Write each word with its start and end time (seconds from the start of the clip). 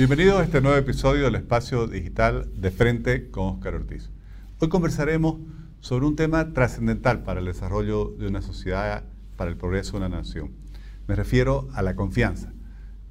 Bienvenidos 0.00 0.40
a 0.40 0.44
este 0.44 0.62
nuevo 0.62 0.78
episodio 0.78 1.24
del 1.24 1.34
espacio 1.34 1.86
digital 1.86 2.48
de 2.58 2.70
frente 2.70 3.30
con 3.30 3.56
Oscar 3.56 3.74
Ortiz. 3.74 4.10
Hoy 4.58 4.70
conversaremos 4.70 5.40
sobre 5.80 6.06
un 6.06 6.16
tema 6.16 6.54
trascendental 6.54 7.22
para 7.22 7.40
el 7.40 7.44
desarrollo 7.44 8.14
de 8.18 8.26
una 8.26 8.40
sociedad, 8.40 9.04
para 9.36 9.50
el 9.50 9.58
progreso 9.58 9.92
de 9.92 10.06
una 10.06 10.16
nación. 10.16 10.52
Me 11.06 11.16
refiero 11.16 11.68
a 11.74 11.82
la 11.82 11.96
confianza, 11.96 12.50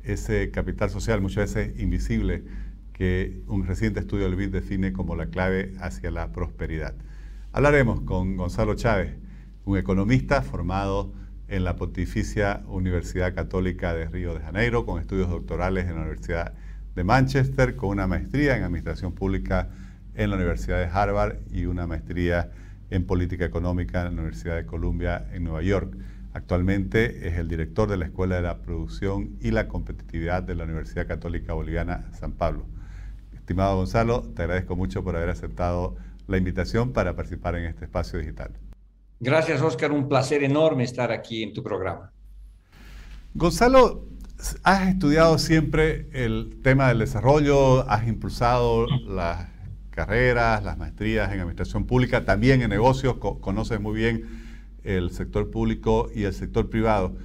ese 0.01 0.49
capital 0.49 0.89
social 0.89 1.21
muchas 1.21 1.53
veces 1.53 1.79
invisible 1.79 2.43
que 2.91 3.43
un 3.45 3.67
reciente 3.67 3.99
estudio 3.99 4.23
del 4.23 4.35
BID 4.35 4.49
define 4.49 4.91
como 4.91 5.15
la 5.15 5.27
clave 5.27 5.75
hacia 5.79 6.09
la 6.09 6.31
prosperidad. 6.31 6.95
Hablaremos 7.51 8.01
con 8.01 8.35
Gonzalo 8.35 8.73
Chávez, 8.73 9.13
un 9.63 9.77
economista 9.77 10.41
formado 10.41 11.13
en 11.49 11.65
la 11.65 11.75
Pontificia 11.75 12.63
Universidad 12.65 13.35
Católica 13.35 13.93
de 13.93 14.07
Río 14.07 14.33
de 14.33 14.39
Janeiro, 14.39 14.87
con 14.87 14.99
estudios 14.99 15.29
doctorales 15.29 15.85
en 15.85 15.93
la 15.93 16.01
Universidad 16.01 16.53
de 16.53 16.68
Manchester, 17.03 17.75
con 17.75 17.89
una 17.89 18.07
maestría 18.07 18.57
en 18.57 18.63
Administración 18.63 19.13
Pública 19.13 19.69
en 20.15 20.29
la 20.29 20.35
Universidad 20.35 20.79
de 20.79 20.85
Harvard 20.85 21.37
y 21.51 21.65
una 21.65 21.87
maestría 21.87 22.51
en 22.89 23.05
Política 23.05 23.45
Económica 23.45 23.99
en 23.99 24.15
la 24.15 24.21
Universidad 24.21 24.55
de 24.55 24.65
Columbia 24.65 25.27
en 25.31 25.43
Nueva 25.45 25.61
York. 25.61 25.95
Actualmente 26.33 27.27
es 27.27 27.37
el 27.37 27.47
director 27.47 27.89
de 27.89 27.97
la 27.97 28.05
Escuela 28.05 28.35
de 28.35 28.41
la 28.41 28.61
Producción 28.61 29.37
y 29.39 29.51
la 29.51 29.67
Competitividad 29.67 30.43
de 30.43 30.55
la 30.55 30.65
Universidad 30.65 31.07
Católica 31.07 31.53
Boliviana 31.53 32.09
San 32.13 32.33
Pablo. 32.33 32.65
Estimado 33.33 33.77
Gonzalo, 33.77 34.21
te 34.35 34.43
agradezco 34.43 34.75
mucho 34.75 35.03
por 35.03 35.15
haber 35.15 35.29
aceptado 35.29 35.95
la 36.27 36.37
invitación 36.37 36.93
para 36.93 37.15
participar 37.15 37.55
en 37.55 37.65
este 37.65 37.85
espacio 37.85 38.19
digital. 38.19 38.51
Gracias, 39.19 39.61
Oscar. 39.61 39.91
Un 39.91 40.07
placer 40.07 40.43
enorme 40.43 40.83
estar 40.83 41.11
aquí 41.11 41.43
en 41.43 41.53
tu 41.53 41.63
programa. 41.63 42.11
Gonzalo, 43.33 44.05
has 44.63 44.87
estudiado 44.87 45.37
siempre 45.37 46.07
el 46.13 46.59
tema 46.63 46.87
del 46.89 46.99
desarrollo, 46.99 47.89
has 47.89 48.07
impulsado 48.07 48.87
las 49.07 49.47
carreras, 49.89 50.63
las 50.63 50.77
maestrías 50.77 51.31
en 51.33 51.41
administración 51.41 51.85
pública, 51.85 52.23
también 52.23 52.61
en 52.61 52.69
negocios, 52.69 53.17
conoces 53.17 53.81
muy 53.81 53.95
bien 53.95 54.23
el 54.83 55.11
sector 55.11 55.51
público 55.51 56.09
y 56.15 56.23
el 56.23 56.33
sector 56.33 56.69
privado. 56.69 57.17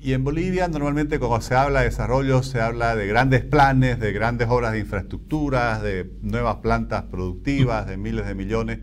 Y 0.00 0.14
en 0.14 0.24
Bolivia 0.24 0.66
normalmente 0.66 1.18
cuando 1.18 1.42
se 1.42 1.54
habla 1.54 1.80
de 1.80 1.86
desarrollo 1.86 2.42
se 2.42 2.58
habla 2.58 2.96
de 2.96 3.06
grandes 3.06 3.44
planes, 3.44 4.00
de 4.00 4.12
grandes 4.12 4.48
obras 4.48 4.72
de 4.72 4.78
infraestructuras, 4.78 5.82
de 5.82 6.10
nuevas 6.22 6.56
plantas 6.56 7.02
productivas, 7.02 7.86
de 7.86 7.98
miles 7.98 8.26
de 8.26 8.34
millones. 8.34 8.78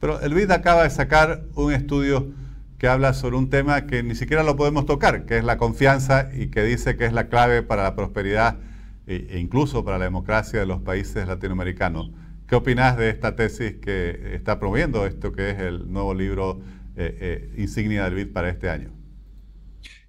Pero 0.00 0.20
el 0.20 0.34
BID 0.34 0.50
acaba 0.50 0.82
de 0.82 0.90
sacar 0.90 1.44
un 1.54 1.72
estudio 1.72 2.32
que 2.80 2.88
habla 2.88 3.12
sobre 3.12 3.36
un 3.36 3.50
tema 3.50 3.86
que 3.86 4.02
ni 4.02 4.14
siquiera 4.14 4.42
lo 4.42 4.56
podemos 4.56 4.86
tocar, 4.86 5.26
que 5.26 5.36
es 5.36 5.44
la 5.44 5.58
confianza 5.58 6.30
y 6.34 6.46
que 6.46 6.64
dice 6.64 6.96
que 6.96 7.04
es 7.04 7.12
la 7.12 7.28
clave 7.28 7.62
para 7.62 7.82
la 7.82 7.94
prosperidad 7.94 8.58
e, 9.06 9.26
e 9.32 9.38
incluso 9.38 9.84
para 9.84 9.98
la 9.98 10.06
democracia 10.06 10.60
de 10.60 10.64
los 10.64 10.80
países 10.80 11.28
latinoamericanos. 11.28 12.10
¿Qué 12.48 12.54
opinas 12.54 12.96
de 12.96 13.10
esta 13.10 13.36
tesis 13.36 13.74
que 13.82 14.34
está 14.34 14.58
promoviendo 14.58 15.04
esto 15.04 15.30
que 15.30 15.50
es 15.50 15.58
el 15.58 15.92
nuevo 15.92 16.14
libro 16.14 16.62
eh, 16.96 17.18
eh, 17.20 17.54
insignia 17.58 18.04
del 18.04 18.14
BID 18.14 18.32
para 18.32 18.48
este 18.48 18.70
año? 18.70 18.90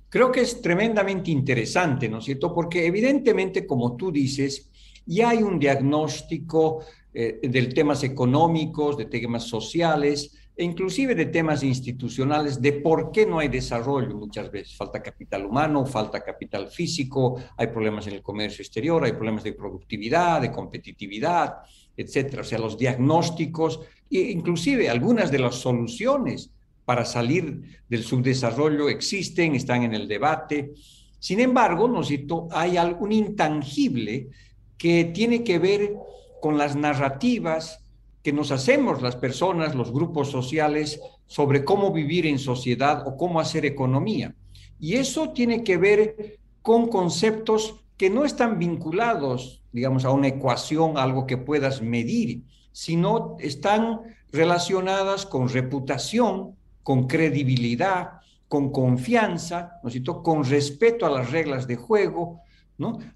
Creo 0.08 0.31
que 0.31 0.39
es 0.39 0.61
tremendamente 0.61 1.30
interesante, 1.30 2.08
¿no 2.08 2.19
es 2.19 2.23
cierto? 2.23 2.53
Porque 2.53 2.85
evidentemente, 2.85 3.67
como 3.67 3.97
tú 3.97 4.13
dices, 4.13 4.72
ya 5.06 5.31
hay 5.31 5.44
un 5.44 5.59
diagnóstico 5.59 6.85
eh, 7.13 7.38
de 7.44 7.63
temas 7.67 8.02
económicos, 8.06 8.95
de 8.95 9.08
temas 9.08 9.44
sociales, 9.44 10.38
e 10.61 10.63
inclusive 10.63 11.15
de 11.15 11.25
temas 11.25 11.63
institucionales 11.63 12.61
de 12.61 12.73
por 12.73 13.11
qué 13.11 13.25
no 13.25 13.39
hay 13.39 13.47
desarrollo 13.47 14.15
muchas 14.15 14.51
veces. 14.51 14.75
Falta 14.75 15.01
capital 15.01 15.43
humano, 15.47 15.87
falta 15.87 16.23
capital 16.23 16.67
físico, 16.67 17.41
hay 17.57 17.65
problemas 17.65 18.05
en 18.05 18.13
el 18.13 18.21
comercio 18.21 18.61
exterior, 18.61 19.03
hay 19.03 19.13
problemas 19.13 19.43
de 19.43 19.53
productividad, 19.53 20.39
de 20.39 20.51
competitividad, 20.51 21.63
etcétera. 21.97 22.44
O 22.44 22.45
sea, 22.45 22.59
los 22.59 22.77
diagnósticos 22.77 23.79
e 24.11 24.19
inclusive 24.19 24.88
algunas 24.88 25.31
de 25.31 25.39
las 25.39 25.55
soluciones 25.55 26.51
para 26.85 27.05
salir 27.05 27.81
del 27.89 28.03
subdesarrollo 28.03 28.88
existen, 28.88 29.55
están 29.55 29.81
en 29.81 29.95
el 29.95 30.07
debate. 30.07 30.73
Sin 31.17 31.39
embargo, 31.39 32.03
cito, 32.03 32.47
hay 32.51 32.77
algún 32.77 33.11
intangible 33.11 34.29
que 34.77 35.05
tiene 35.05 35.44
que 35.44 35.57
ver 35.57 35.95
con 36.39 36.59
las 36.59 36.75
narrativas 36.75 37.79
que 38.23 38.33
nos 38.33 38.51
hacemos 38.51 39.01
las 39.01 39.15
personas, 39.15 39.75
los 39.75 39.91
grupos 39.91 40.29
sociales, 40.29 40.99
sobre 41.27 41.63
cómo 41.63 41.91
vivir 41.91 42.25
en 42.25 42.39
sociedad 42.39 43.07
o 43.07 43.17
cómo 43.17 43.39
hacer 43.39 43.65
economía. 43.65 44.35
Y 44.79 44.95
eso 44.95 45.29
tiene 45.29 45.63
que 45.63 45.77
ver 45.77 46.39
con 46.61 46.87
conceptos 46.87 47.75
que 47.97 48.09
no 48.09 48.25
están 48.25 48.59
vinculados, 48.59 49.61
digamos, 49.71 50.05
a 50.05 50.11
una 50.11 50.27
ecuación, 50.27 50.97
algo 50.97 51.25
que 51.25 51.37
puedas 51.37 51.81
medir, 51.81 52.43
sino 52.71 53.35
están 53.39 54.01
relacionadas 54.31 55.25
con 55.25 55.49
reputación, 55.49 56.55
con 56.83 57.07
credibilidad, 57.07 58.21
con 58.47 58.71
confianza, 58.71 59.79
¿no 59.83 60.23
con 60.23 60.43
respeto 60.43 61.05
a 61.05 61.09
las 61.09 61.31
reglas 61.31 61.67
de 61.67 61.75
juego, 61.75 62.41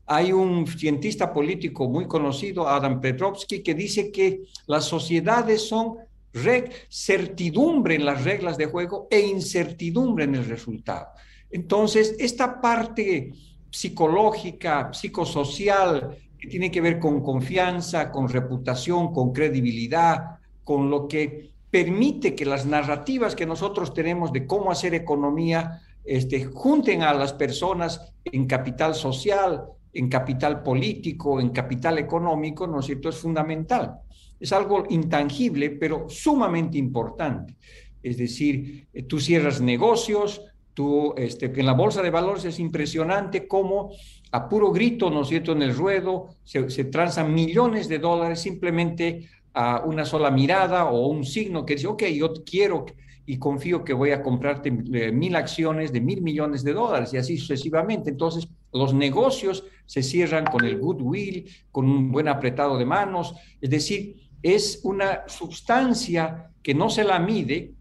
hay 0.05 0.31
un 0.31 0.67
cientista 0.67 1.31
político 1.33 1.89
muy 1.89 2.07
conocido, 2.07 2.67
Adam 2.67 2.99
Petrovsky, 3.01 3.61
que 3.61 3.73
dice 3.73 4.11
que 4.11 4.41
las 4.67 4.85
sociedades 4.85 5.67
son 5.67 5.97
certidumbre 6.89 7.95
en 7.95 8.05
las 8.05 8.23
reglas 8.23 8.57
de 8.57 8.65
juego 8.65 9.07
e 9.09 9.21
incertidumbre 9.21 10.25
en 10.25 10.35
el 10.35 10.45
resultado. 10.45 11.07
Entonces, 11.49 12.15
esta 12.19 12.59
parte 12.59 13.31
psicológica, 13.69 14.91
psicosocial, 14.93 16.17
que 16.37 16.47
tiene 16.47 16.69
que 16.69 16.81
ver 16.81 16.99
con 16.99 17.21
confianza, 17.21 18.11
con 18.11 18.27
reputación, 18.27 19.13
con 19.13 19.31
credibilidad, 19.31 20.39
con 20.63 20.89
lo 20.89 21.07
que 21.07 21.51
permite 21.69 22.35
que 22.35 22.45
las 22.45 22.65
narrativas 22.65 23.35
que 23.35 23.45
nosotros 23.45 23.93
tenemos 23.93 24.31
de 24.31 24.45
cómo 24.45 24.71
hacer 24.71 24.93
economía 24.93 25.81
este, 26.05 26.45
junten 26.45 27.01
a 27.01 27.13
las 27.13 27.33
personas 27.33 28.13
en 28.23 28.45
capital 28.45 28.93
social, 28.95 29.65
en 29.91 30.09
capital 30.09 30.61
político, 30.61 31.39
en 31.39 31.49
capital 31.49 31.97
económico, 31.97 32.67
¿no 32.67 32.79
es 32.79 32.85
cierto? 32.85 33.09
Es 33.09 33.17
fundamental. 33.17 33.99
Es 34.39 34.51
algo 34.51 34.83
intangible, 34.89 35.71
pero 35.71 36.07
sumamente 36.09 36.77
importante. 36.77 37.55
Es 38.03 38.17
decir, 38.17 38.87
eh, 38.93 39.03
tú 39.03 39.19
cierras 39.19 39.61
negocios, 39.61 40.41
tú, 40.73 41.13
este, 41.17 41.45
en 41.45 41.65
la 41.65 41.73
bolsa 41.73 42.03
de 42.03 42.11
valores 42.11 42.45
es 42.45 42.59
impresionante 42.59 43.47
cómo 43.47 43.91
a 44.31 44.49
puro 44.49 44.71
grito, 44.71 45.09
¿no 45.09 45.21
es 45.21 45.29
cierto?, 45.29 45.53
en 45.53 45.61
el 45.61 45.73
ruedo 45.73 46.35
se, 46.43 46.69
se 46.69 46.83
transan 46.85 47.33
millones 47.33 47.87
de 47.87 47.99
dólares 47.99 48.41
simplemente 48.41 49.29
a 49.53 49.81
una 49.85 50.03
sola 50.03 50.29
mirada 50.29 50.85
o 50.85 51.07
un 51.07 51.23
signo 51.23 51.65
que 51.65 51.75
dice, 51.75 51.87
ok, 51.87 52.03
yo 52.07 52.33
quiero 52.45 52.85
y 53.25 53.37
confío 53.37 53.83
que 53.83 53.93
voy 53.93 54.11
a 54.11 54.21
comprarte 54.21 54.69
eh, 54.69 55.11
mil 55.11 55.35
acciones 55.35 55.91
de 55.91 56.01
mil 56.01 56.21
millones 56.21 56.63
de 56.63 56.73
dólares 56.73 57.13
y 57.13 57.17
así 57.17 57.37
sucesivamente. 57.37 58.09
Entonces, 58.11 58.47
los 58.71 58.93
negocios 58.93 59.63
se 59.85 60.03
cierran 60.03 60.45
con 60.45 60.63
el 60.65 60.79
goodwill, 60.79 61.49
con 61.71 61.89
un 61.89 62.11
buen 62.11 62.27
apretado 62.27 62.77
de 62.77 62.85
manos, 62.85 63.35
es 63.61 63.69
decir, 63.69 64.29
es 64.43 64.81
una 64.83 65.23
sustancia 65.27 66.51
que 66.61 66.75
no 66.75 66.89
se 66.89 67.03
la 67.03 67.19
mide, 67.19 67.73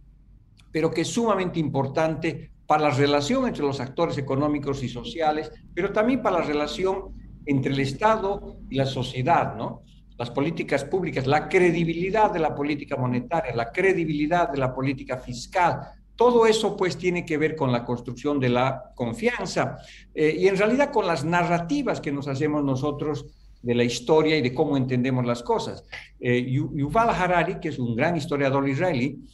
pero 0.72 0.90
que 0.90 1.02
es 1.02 1.08
sumamente 1.08 1.60
importante 1.60 2.52
para 2.66 2.84
la 2.84 2.90
relación 2.90 3.46
entre 3.46 3.62
los 3.62 3.80
actores 3.80 4.16
económicos 4.16 4.82
y 4.82 4.88
sociales, 4.88 5.50
pero 5.74 5.92
también 5.92 6.22
para 6.22 6.38
la 6.38 6.44
relación 6.44 7.14
entre 7.44 7.72
el 7.72 7.80
Estado 7.80 8.56
y 8.70 8.76
la 8.76 8.86
sociedad, 8.86 9.54
¿no? 9.56 9.82
Las 10.16 10.30
políticas 10.30 10.84
públicas, 10.84 11.26
la 11.26 11.48
credibilidad 11.48 12.30
de 12.30 12.38
la 12.38 12.54
política 12.54 12.96
monetaria, 12.96 13.54
la 13.54 13.72
credibilidad 13.72 14.48
de 14.48 14.58
la 14.58 14.74
política 14.74 15.18
fiscal. 15.18 15.80
Todo 16.16 16.46
eso 16.46 16.76
pues 16.76 16.96
tiene 16.96 17.24
que 17.24 17.36
ver 17.36 17.56
con 17.56 17.72
la 17.72 17.84
construcción 17.84 18.38
de 18.38 18.48
la 18.48 18.92
confianza 18.94 19.78
eh, 20.14 20.36
y 20.38 20.46
en 20.46 20.56
realidad 20.56 20.92
con 20.92 21.06
las 21.06 21.24
narrativas 21.24 22.00
que 22.00 22.12
nos 22.12 22.28
hacemos 22.28 22.62
nosotros 22.62 23.26
de 23.60 23.74
la 23.74 23.82
historia 23.82 24.36
y 24.36 24.42
de 24.42 24.54
cómo 24.54 24.76
entendemos 24.76 25.24
las 25.24 25.42
cosas. 25.42 25.84
Eh, 26.20 26.48
Yuval 26.48 27.10
Harari, 27.10 27.58
que 27.58 27.70
es 27.70 27.78
un 27.78 27.96
gran 27.96 28.16
historiador 28.16 28.68
israelí, 28.68 29.24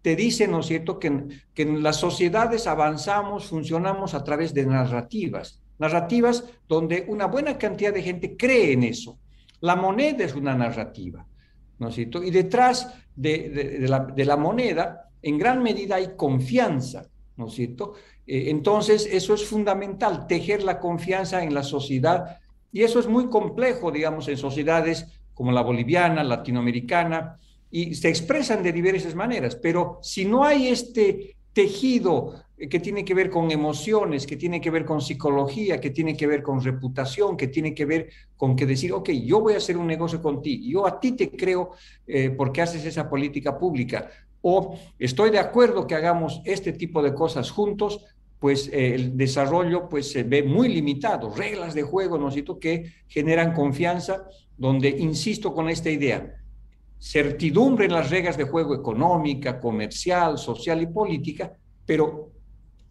te 0.00 0.16
dice, 0.16 0.48
¿no 0.48 0.60
es 0.60 0.66
cierto?, 0.66 0.98
que, 0.98 1.24
que 1.52 1.62
en 1.62 1.82
las 1.82 1.96
sociedades 1.96 2.66
avanzamos, 2.66 3.46
funcionamos 3.46 4.14
a 4.14 4.24
través 4.24 4.54
de 4.54 4.64
narrativas, 4.64 5.60
narrativas 5.78 6.44
donde 6.66 7.04
una 7.08 7.26
buena 7.26 7.58
cantidad 7.58 7.92
de 7.92 8.02
gente 8.02 8.34
cree 8.38 8.72
en 8.72 8.84
eso 8.84 9.18
la 9.60 9.76
moneda 9.76 10.24
es 10.24 10.34
una 10.34 10.54
narrativa, 10.54 11.26
¿no 11.78 11.88
es 11.88 11.94
cierto? 11.94 12.22
Y 12.22 12.30
detrás 12.30 12.94
de, 13.14 13.86
la, 13.88 14.36
moneda, 14.36 15.10
en 15.22 15.38
gran 15.38 15.62
medida 15.62 15.96
hay 15.96 16.14
confianza, 16.16 17.06
¿no 17.36 17.46
es 17.46 17.54
cierto? 17.54 17.94
Eh, 18.26 18.50
entonces, 18.50 19.08
eso 19.10 19.34
es 19.34 19.44
fundamental, 19.44 20.26
tejer 20.26 20.62
la 20.62 20.78
confianza 20.78 21.42
en 21.42 21.54
la 21.54 21.62
sociedad. 21.62 22.38
Y 22.72 22.82
eso 22.82 23.00
es 23.00 23.08
muy 23.08 23.28
complejo, 23.28 23.90
digamos, 23.90 24.28
en 24.28 24.36
sociedades 24.36 25.06
como 25.34 25.52
la 25.52 25.62
boliviana, 25.62 26.22
latinoamericana, 26.22 27.38
y 27.70 27.94
se 27.94 28.08
expresan 28.08 28.62
de 28.62 28.72
diversas 28.72 29.14
maneras. 29.14 29.56
Pero 29.56 29.98
si 30.02 30.24
no 30.24 30.44
hay 30.44 30.68
este 30.68 31.36
tejido 31.52 32.44
que 32.68 32.80
tiene 32.80 33.04
que 33.04 33.14
ver 33.14 33.30
con 33.30 33.50
emociones, 33.50 34.26
que 34.26 34.36
tiene 34.36 34.60
que 34.60 34.70
ver 34.70 34.84
con 34.84 35.00
psicología, 35.00 35.80
que 35.80 35.90
tiene 35.90 36.16
que 36.16 36.26
ver 36.26 36.42
con 36.42 36.62
reputación, 36.62 37.36
que 37.36 37.48
tiene 37.48 37.74
que 37.74 37.86
ver 37.86 38.10
con 38.36 38.54
que 38.54 38.66
decir, 38.66 38.92
ok, 38.92 39.10
yo 39.10 39.40
voy 39.40 39.54
a 39.54 39.58
hacer 39.58 39.78
un 39.78 39.86
negocio 39.86 40.20
contigo, 40.20 40.62
yo 40.66 40.86
a 40.86 41.00
ti 41.00 41.12
te 41.12 41.30
creo 41.30 41.70
eh, 42.06 42.30
porque 42.30 42.60
haces 42.60 42.84
esa 42.84 43.08
política 43.08 43.58
pública, 43.58 44.10
o 44.42 44.78
estoy 44.98 45.30
de 45.30 45.38
acuerdo 45.38 45.86
que 45.86 45.94
hagamos 45.94 46.42
este 46.44 46.72
tipo 46.72 47.02
de 47.02 47.14
cosas 47.14 47.50
juntos, 47.50 48.04
pues 48.38 48.68
eh, 48.68 48.94
el 48.94 49.16
desarrollo 49.16 49.88
pues 49.88 50.10
se 50.10 50.22
ve 50.22 50.42
muy 50.42 50.68
limitado, 50.68 51.34
reglas 51.34 51.72
de 51.72 51.82
juego, 51.82 52.18
¿no 52.18 52.30
que 52.60 52.92
generan 53.08 53.54
confianza, 53.54 54.28
donde 54.58 54.90
insisto 54.90 55.54
con 55.54 55.70
esta 55.70 55.88
idea, 55.90 56.36
certidumbre 56.98 57.86
en 57.86 57.92
las 57.92 58.10
reglas 58.10 58.36
de 58.36 58.44
juego 58.44 58.74
económica, 58.74 59.58
comercial, 59.58 60.36
social 60.36 60.82
y 60.82 60.86
política, 60.86 61.54
pero 61.86 62.30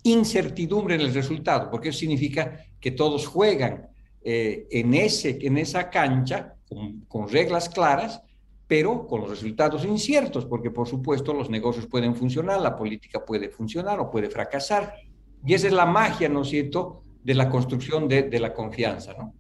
incertidumbre 0.04 0.96
en 0.96 1.02
el 1.02 1.14
resultado, 1.14 1.70
porque 1.70 1.90
eso 1.90 2.00
significa 2.00 2.66
que 2.80 2.92
todos 2.92 3.28
juegan 3.28 3.90
eh, 4.22 4.68
en, 4.72 4.94
ese, 4.94 5.38
en 5.42 5.58
esa 5.58 5.90
cancha 5.90 6.56
con, 7.08 7.30
reglas 7.30 7.70
claras, 7.70 8.22
pero 8.68 9.08
con 9.08 9.22
los 9.22 9.30
resultados 9.30 9.84
inciertos, 9.86 10.46
porque 10.46 10.72
por 10.72 10.88
supuesto 10.88 11.34
los 11.34 11.50
negocios 11.50 11.88
pueden 11.88 12.16
funcionar, 12.16 12.62
la 12.62 12.76
política 12.76 13.26
puede 13.26 13.50
funcionar 13.50 14.00
o 14.00 14.12
puede 14.12 14.30
fracasar. 14.30 14.94
Y 15.46 15.54
esa 15.54 15.68
es 15.68 15.74
la 15.74 15.86
magia, 15.86 16.30
¿no 16.30 16.44
es 16.44 16.50
cierto?, 16.50 17.04
de 17.24 17.34
la 17.34 17.50
construcción 17.50 18.08
de, 18.08 18.24
de 18.24 18.40
la 18.40 18.54
confianza, 18.54 19.14
¿no? 19.18 19.34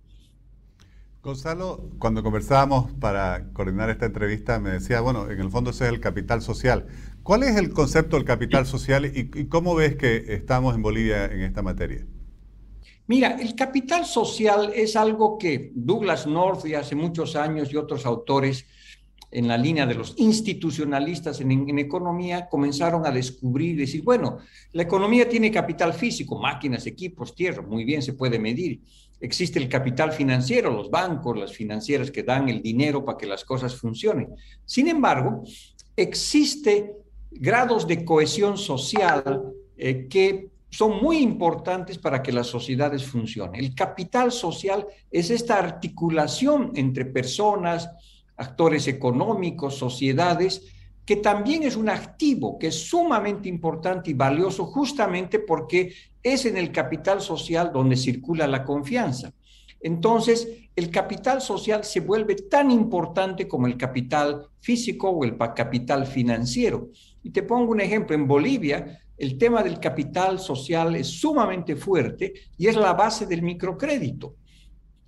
Gonzalo, 1.21 1.89
cuando 1.99 2.23
conversábamos 2.23 2.93
para 2.93 3.51
coordinar 3.51 3.89
esta 3.89 4.05
entrevista, 4.05 4.57
me 4.59 4.69
decía, 4.69 5.01
bueno, 5.01 5.29
en 5.29 5.39
el 5.39 5.49
fondo 5.51 5.71
ese 5.71 5.83
es 5.85 5.91
el 5.91 5.99
capital 5.99 6.41
social. 6.41 6.87
¿Cuál 7.23 7.43
es 7.43 7.55
el 7.57 7.71
concepto 7.71 8.15
del 8.15 8.25
capital 8.25 8.65
social 8.65 9.05
y, 9.05 9.45
cómo 9.45 9.75
ves 9.75 9.95
que 9.95 10.33
estamos 10.33 10.75
en 10.75 10.81
Bolivia 10.81 11.25
en 11.25 11.41
esta 11.41 11.61
materia? 11.61 12.05
Mira, 13.07 13.37
el 13.39 13.55
capital 13.55 14.05
social 14.05 14.71
es 14.75 14.95
algo 14.95 15.37
que 15.37 15.71
Douglas 15.73 16.27
North 16.27 16.65
y 16.65 16.75
hace 16.75 16.95
muchos 16.95 17.35
años 17.35 17.71
y 17.71 17.75
otros 17.75 18.05
autores 18.05 18.65
en 19.31 19.47
la 19.47 19.57
línea 19.57 19.85
de 19.85 19.95
los 19.95 20.15
institucionalistas 20.17 21.39
en, 21.41 21.77
economía 21.77 22.47
comenzaron 22.49 23.05
a 23.05 23.11
descubrir 23.11 23.71
y 23.71 23.81
decir, 23.81 24.03
bueno, 24.03 24.39
la 24.71 24.83
economía 24.83 25.29
tiene 25.29 25.51
capital 25.51 25.93
físico, 25.93 26.39
máquinas, 26.39 26.87
equipos, 26.87 27.35
tierra, 27.35 27.61
muy 27.61 27.83
bien 27.83 28.01
se 28.01 28.13
puede 28.13 28.39
medir. 28.39 28.81
Existe 29.19 29.59
el 29.59 29.69
capital 29.69 30.11
financiero, 30.11 30.71
los 30.71 30.89
bancos, 30.89 31.37
las 31.37 31.53
financieras 31.53 32.09
que 32.09 32.23
dan 32.23 32.49
el 32.49 32.61
dinero 32.61 33.03
para 33.03 33.17
que 33.17 33.27
las 33.27 33.43
cosas 33.43 33.75
funcionen. 33.75 34.29
Sin 34.65 34.87
embargo, 34.87 35.43
existe 35.95 36.95
grados 37.31 37.87
de 37.87 38.03
cohesión 38.05 38.57
social 38.57 39.53
eh, 39.77 40.07
que 40.09 40.49
son 40.69 41.01
muy 41.01 41.17
importantes 41.17 41.97
para 41.97 42.21
que 42.21 42.31
las 42.31 42.47
sociedades 42.47 43.03
funcionen. 43.03 43.63
El 43.63 43.73
capital 43.73 44.31
social 44.31 44.85
es 45.09 45.29
esta 45.29 45.57
articulación 45.57 46.71
entre 46.75 47.05
personas, 47.05 47.89
actores 48.37 48.87
económicos, 48.87 49.77
sociedades, 49.77 50.61
que 51.05 51.15
también 51.15 51.63
es 51.63 51.75
un 51.75 51.89
activo 51.89 52.59
que 52.59 52.67
es 52.67 52.87
sumamente 52.87 53.49
importante 53.49 54.11
y 54.11 54.13
valioso 54.13 54.65
justamente 54.65 55.39
porque 55.39 55.91
es 56.21 56.45
en 56.45 56.55
el 56.55 56.71
capital 56.71 57.19
social 57.19 57.71
donde 57.73 57.95
circula 57.95 58.45
la 58.45 58.63
confianza. 58.63 59.33
Entonces, 59.81 60.47
el 60.75 60.91
capital 60.91 61.41
social 61.41 61.83
se 61.83 62.01
vuelve 62.01 62.35
tan 62.35 62.69
importante 62.69 63.47
como 63.47 63.65
el 63.65 63.77
capital 63.77 64.47
físico 64.59 65.09
o 65.09 65.23
el 65.23 65.37
capital 65.37 66.05
financiero. 66.05 66.89
Y 67.23 67.31
te 67.31 67.43
pongo 67.43 67.71
un 67.71 67.81
ejemplo, 67.81 68.15
en 68.15 68.27
Bolivia 68.27 68.99
el 69.19 69.37
tema 69.37 69.61
del 69.61 69.79
capital 69.79 70.39
social 70.39 70.95
es 70.95 71.07
sumamente 71.07 71.75
fuerte 71.75 72.33
y 72.57 72.67
es 72.67 72.75
la 72.77 72.93
base 72.93 73.25
del 73.25 73.41
microcrédito. 73.41 74.37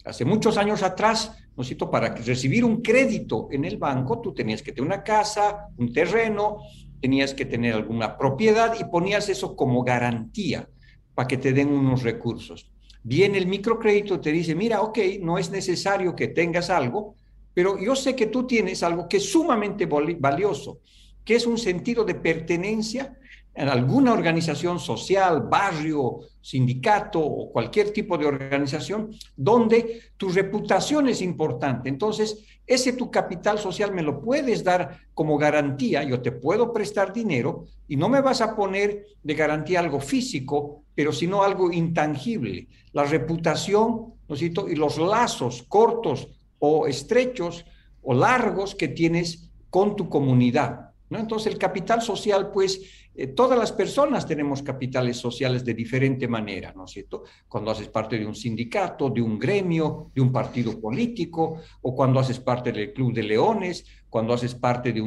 Hace 0.03 0.25
muchos 0.25 0.57
años 0.57 0.83
atrás, 0.83 1.31
¿no 1.55 1.63
cierto? 1.63 1.89
Para 1.89 2.13
recibir 2.13 2.65
un 2.65 2.81
crédito 2.81 3.47
en 3.51 3.63
el 3.63 3.77
banco, 3.77 4.19
tú 4.19 4.33
tenías 4.33 4.61
que 4.61 4.73
tener 4.73 4.87
una 4.87 5.03
casa, 5.03 5.67
un 5.77 5.93
terreno, 5.93 6.57
tenías 6.99 7.33
que 7.33 7.45
tener 7.45 7.73
alguna 7.73 8.17
propiedad 8.17 8.73
y 8.77 8.83
ponías 8.83 9.29
eso 9.29 9.55
como 9.55 9.81
garantía 9.83 10.67
para 11.15 11.27
que 11.27 11.37
te 11.37 11.53
den 11.53 11.69
unos 11.69 12.03
recursos. 12.03 12.69
Viene 13.03 13.37
el 13.37 13.47
microcrédito, 13.47 14.19
te 14.19 14.31
dice, 14.31 14.55
mira, 14.55 14.81
ok, 14.81 14.99
no 15.21 15.37
es 15.37 15.49
necesario 15.49 16.15
que 16.15 16.27
tengas 16.27 16.69
algo, 16.69 17.15
pero 17.53 17.79
yo 17.79 17.95
sé 17.95 18.15
que 18.15 18.27
tú 18.27 18.45
tienes 18.45 18.83
algo 18.83 19.07
que 19.07 19.17
es 19.17 19.31
sumamente 19.31 19.85
valioso, 19.85 20.79
que 21.23 21.35
es 21.35 21.45
un 21.45 21.57
sentido 21.57 22.03
de 22.03 22.15
pertenencia 22.15 23.17
en 23.53 23.67
alguna 23.67 24.13
organización 24.13 24.79
social, 24.79 25.47
barrio, 25.49 26.19
sindicato 26.39 27.19
o 27.19 27.51
cualquier 27.51 27.91
tipo 27.91 28.17
de 28.17 28.25
organización 28.25 29.11
donde 29.35 30.01
tu 30.15 30.29
reputación 30.29 31.09
es 31.09 31.21
importante. 31.21 31.89
Entonces, 31.89 32.45
ese 32.65 32.93
tu 32.93 33.11
capital 33.11 33.59
social 33.59 33.93
me 33.93 34.03
lo 34.03 34.21
puedes 34.21 34.63
dar 34.63 34.99
como 35.13 35.37
garantía, 35.37 36.03
yo 36.03 36.21
te 36.21 36.31
puedo 36.31 36.71
prestar 36.71 37.11
dinero 37.11 37.65
y 37.87 37.97
no 37.97 38.07
me 38.07 38.21
vas 38.21 38.39
a 38.39 38.55
poner 38.55 39.05
de 39.21 39.33
garantía 39.33 39.81
algo 39.81 39.99
físico, 39.99 40.83
pero 40.95 41.11
sino 41.11 41.43
algo 41.43 41.71
intangible. 41.71 42.67
La 42.93 43.03
reputación, 43.03 44.13
¿no 44.27 44.35
y 44.69 44.75
los 44.75 44.97
lazos 44.97 45.63
cortos 45.67 46.29
o 46.59 46.87
estrechos 46.87 47.65
o 48.01 48.13
largos 48.13 48.75
que 48.75 48.87
tienes 48.87 49.51
con 49.69 49.95
tu 49.95 50.07
comunidad. 50.07 50.90
¿No? 51.11 51.19
Entonces, 51.19 51.53
el 51.53 51.59
capital 51.59 52.01
social, 52.01 52.49
pues, 52.51 52.81
eh, 53.13 53.27
todas 53.27 53.59
las 53.59 53.73
personas 53.73 54.25
tenemos 54.25 54.63
capitales 54.63 55.17
sociales 55.17 55.65
de 55.65 55.73
diferente 55.73 56.27
manera, 56.27 56.73
¿no 56.73 56.85
es 56.85 56.91
cierto? 56.91 57.23
Cuando 57.49 57.71
haces 57.71 57.89
parte 57.89 58.17
de 58.17 58.25
un 58.25 58.33
sindicato, 58.33 59.09
de 59.09 59.21
un 59.21 59.37
gremio, 59.37 60.09
de 60.15 60.21
un 60.21 60.31
partido 60.31 60.79
político, 60.79 61.59
o 61.81 61.93
cuando 61.93 62.21
haces 62.21 62.39
parte 62.39 62.71
del 62.71 62.93
Club 62.93 63.13
de 63.13 63.23
Leones, 63.23 63.85
cuando 64.09 64.33
haces 64.33 64.55
parte 64.55 64.93
de, 64.93 65.03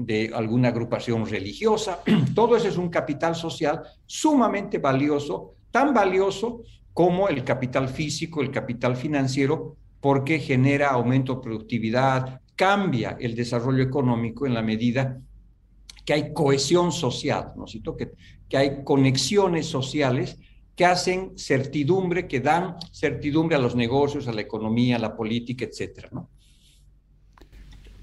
de 0.00 0.32
alguna 0.34 0.68
agrupación 0.68 1.24
religiosa, 1.24 2.00
todo 2.34 2.56
eso 2.56 2.66
es 2.66 2.76
un 2.76 2.88
capital 2.88 3.36
social 3.36 3.82
sumamente 4.04 4.78
valioso, 4.78 5.54
tan 5.70 5.94
valioso 5.94 6.62
como 6.92 7.28
el 7.28 7.44
capital 7.44 7.88
físico, 7.88 8.42
el 8.42 8.50
capital 8.50 8.96
financiero, 8.96 9.76
porque 10.00 10.40
genera 10.40 10.88
aumento 10.88 11.36
de 11.36 11.42
productividad, 11.42 12.40
cambia 12.56 13.16
el 13.20 13.36
desarrollo 13.36 13.84
económico 13.84 14.46
en 14.46 14.54
la 14.54 14.62
medida 14.62 15.20
que 16.06 16.14
hay 16.14 16.32
cohesión 16.32 16.92
social, 16.92 17.52
¿no 17.56 17.66
Que, 17.96 18.12
que 18.48 18.56
hay 18.56 18.84
conexiones 18.84 19.66
sociales 19.66 20.38
que 20.76 20.86
hacen 20.86 21.32
certidumbre, 21.36 22.28
que 22.28 22.40
dan 22.40 22.76
certidumbre 22.92 23.56
a 23.56 23.58
los 23.58 23.74
negocios, 23.74 24.28
a 24.28 24.32
la 24.32 24.42
economía, 24.42 24.96
a 24.96 24.98
la 24.98 25.16
política, 25.16 25.64
etcétera, 25.64 26.08
¿no? 26.12 26.30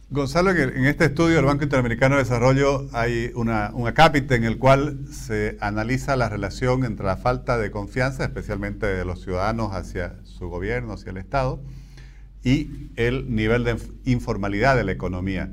Gonzalo, 0.10 0.52
en 0.52 0.86
este 0.86 1.06
estudio 1.06 1.38
del 1.38 1.46
Banco 1.46 1.64
Interamericano 1.64 2.18
de 2.18 2.24
Desarrollo 2.24 2.88
hay 2.94 3.32
una, 3.34 3.72
un 3.74 3.88
acápite 3.88 4.36
en 4.36 4.44
el 4.44 4.60
cual 4.60 5.08
se 5.12 5.58
analiza 5.60 6.16
la 6.16 6.30
relación 6.30 6.86
entre 6.86 7.04
la 7.04 7.18
falta 7.18 7.58
de 7.58 7.72
confianza, 7.72 8.24
especialmente 8.24 8.86
de 8.86 9.06
los 9.06 9.24
ciudadanos 9.24 9.72
hacia 9.74 10.24
su 10.24 10.50
gobierno, 10.50 10.94
hacia 10.94 11.10
el 11.10 11.18
Estado, 11.18 11.64
y 12.44 12.92
el 12.96 13.34
nivel 13.34 13.64
de 13.64 13.78
informalidad 14.06 14.76
de 14.76 14.84
la 14.84 14.92
economía. 14.92 15.52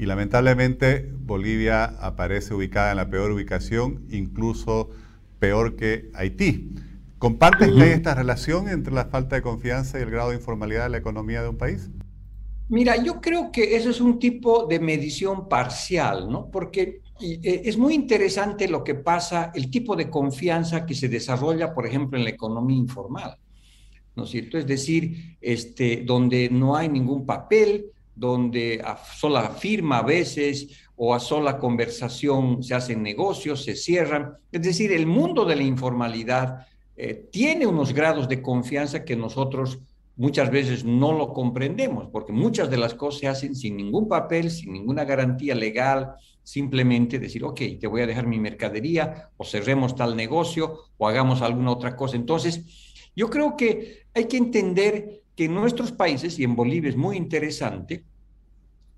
Y 0.00 0.06
lamentablemente 0.06 1.12
Bolivia 1.12 1.84
aparece 1.84 2.54
ubicada 2.54 2.92
en 2.92 2.96
la 2.96 3.10
peor 3.10 3.32
ubicación, 3.32 4.06
incluso 4.10 4.88
peor 5.38 5.76
que 5.76 6.10
Haití. 6.14 6.70
¿Compartes 7.18 7.68
esta 7.68 8.14
relación 8.14 8.70
entre 8.70 8.94
la 8.94 9.04
falta 9.04 9.36
de 9.36 9.42
confianza 9.42 9.98
y 9.98 10.02
el 10.02 10.10
grado 10.10 10.30
de 10.30 10.36
informalidad 10.36 10.84
de 10.84 10.88
la 10.88 10.96
economía 10.96 11.42
de 11.42 11.50
un 11.50 11.58
país? 11.58 11.90
Mira, 12.70 12.96
yo 12.96 13.20
creo 13.20 13.52
que 13.52 13.76
eso 13.76 13.90
es 13.90 14.00
un 14.00 14.18
tipo 14.18 14.64
de 14.64 14.80
medición 14.80 15.50
parcial, 15.50 16.30
¿no? 16.30 16.50
Porque 16.50 17.02
eh, 17.20 17.60
es 17.66 17.76
muy 17.76 17.92
interesante 17.92 18.68
lo 18.68 18.82
que 18.82 18.94
pasa, 18.94 19.52
el 19.54 19.70
tipo 19.70 19.96
de 19.96 20.08
confianza 20.08 20.86
que 20.86 20.94
se 20.94 21.10
desarrolla, 21.10 21.74
por 21.74 21.86
ejemplo, 21.86 22.16
en 22.16 22.24
la 22.24 22.30
economía 22.30 22.78
informal, 22.78 23.36
¿no 24.16 24.24
es 24.24 24.30
cierto? 24.30 24.56
Es 24.56 24.66
decir, 24.66 25.36
este, 25.42 26.04
donde 26.06 26.48
no 26.48 26.74
hay 26.74 26.88
ningún 26.88 27.26
papel, 27.26 27.92
donde 28.20 28.82
a 28.84 28.98
sola 28.98 29.48
firma 29.48 29.98
a 29.98 30.02
veces 30.02 30.68
o 30.94 31.14
a 31.14 31.18
sola 31.18 31.56
conversación 31.56 32.62
se 32.62 32.74
hacen 32.74 33.02
negocios, 33.02 33.64
se 33.64 33.74
cierran. 33.74 34.34
Es 34.52 34.60
decir, 34.60 34.92
el 34.92 35.06
mundo 35.06 35.46
de 35.46 35.56
la 35.56 35.62
informalidad 35.62 36.66
eh, 36.96 37.28
tiene 37.32 37.66
unos 37.66 37.94
grados 37.94 38.28
de 38.28 38.42
confianza 38.42 39.06
que 39.06 39.16
nosotros 39.16 39.78
muchas 40.16 40.50
veces 40.50 40.84
no 40.84 41.12
lo 41.12 41.32
comprendemos, 41.32 42.08
porque 42.12 42.30
muchas 42.30 42.68
de 42.68 42.76
las 42.76 42.94
cosas 42.94 43.20
se 43.20 43.28
hacen 43.28 43.56
sin 43.56 43.78
ningún 43.78 44.06
papel, 44.06 44.50
sin 44.50 44.74
ninguna 44.74 45.04
garantía 45.06 45.54
legal, 45.54 46.12
simplemente 46.42 47.18
decir, 47.18 47.42
ok, 47.42 47.58
te 47.80 47.86
voy 47.86 48.02
a 48.02 48.06
dejar 48.06 48.26
mi 48.26 48.38
mercadería, 48.38 49.30
o 49.38 49.46
cerremos 49.46 49.96
tal 49.96 50.14
negocio, 50.14 50.90
o 50.98 51.08
hagamos 51.08 51.40
alguna 51.40 51.70
otra 51.70 51.96
cosa. 51.96 52.16
Entonces, 52.16 53.10
yo 53.16 53.30
creo 53.30 53.56
que 53.56 54.02
hay 54.12 54.26
que 54.26 54.36
entender 54.36 55.22
que 55.40 55.46
en 55.46 55.54
nuestros 55.54 55.90
países, 55.90 56.38
y 56.38 56.44
en 56.44 56.54
Bolivia 56.54 56.90
es 56.90 56.98
muy 56.98 57.16
interesante, 57.16 58.04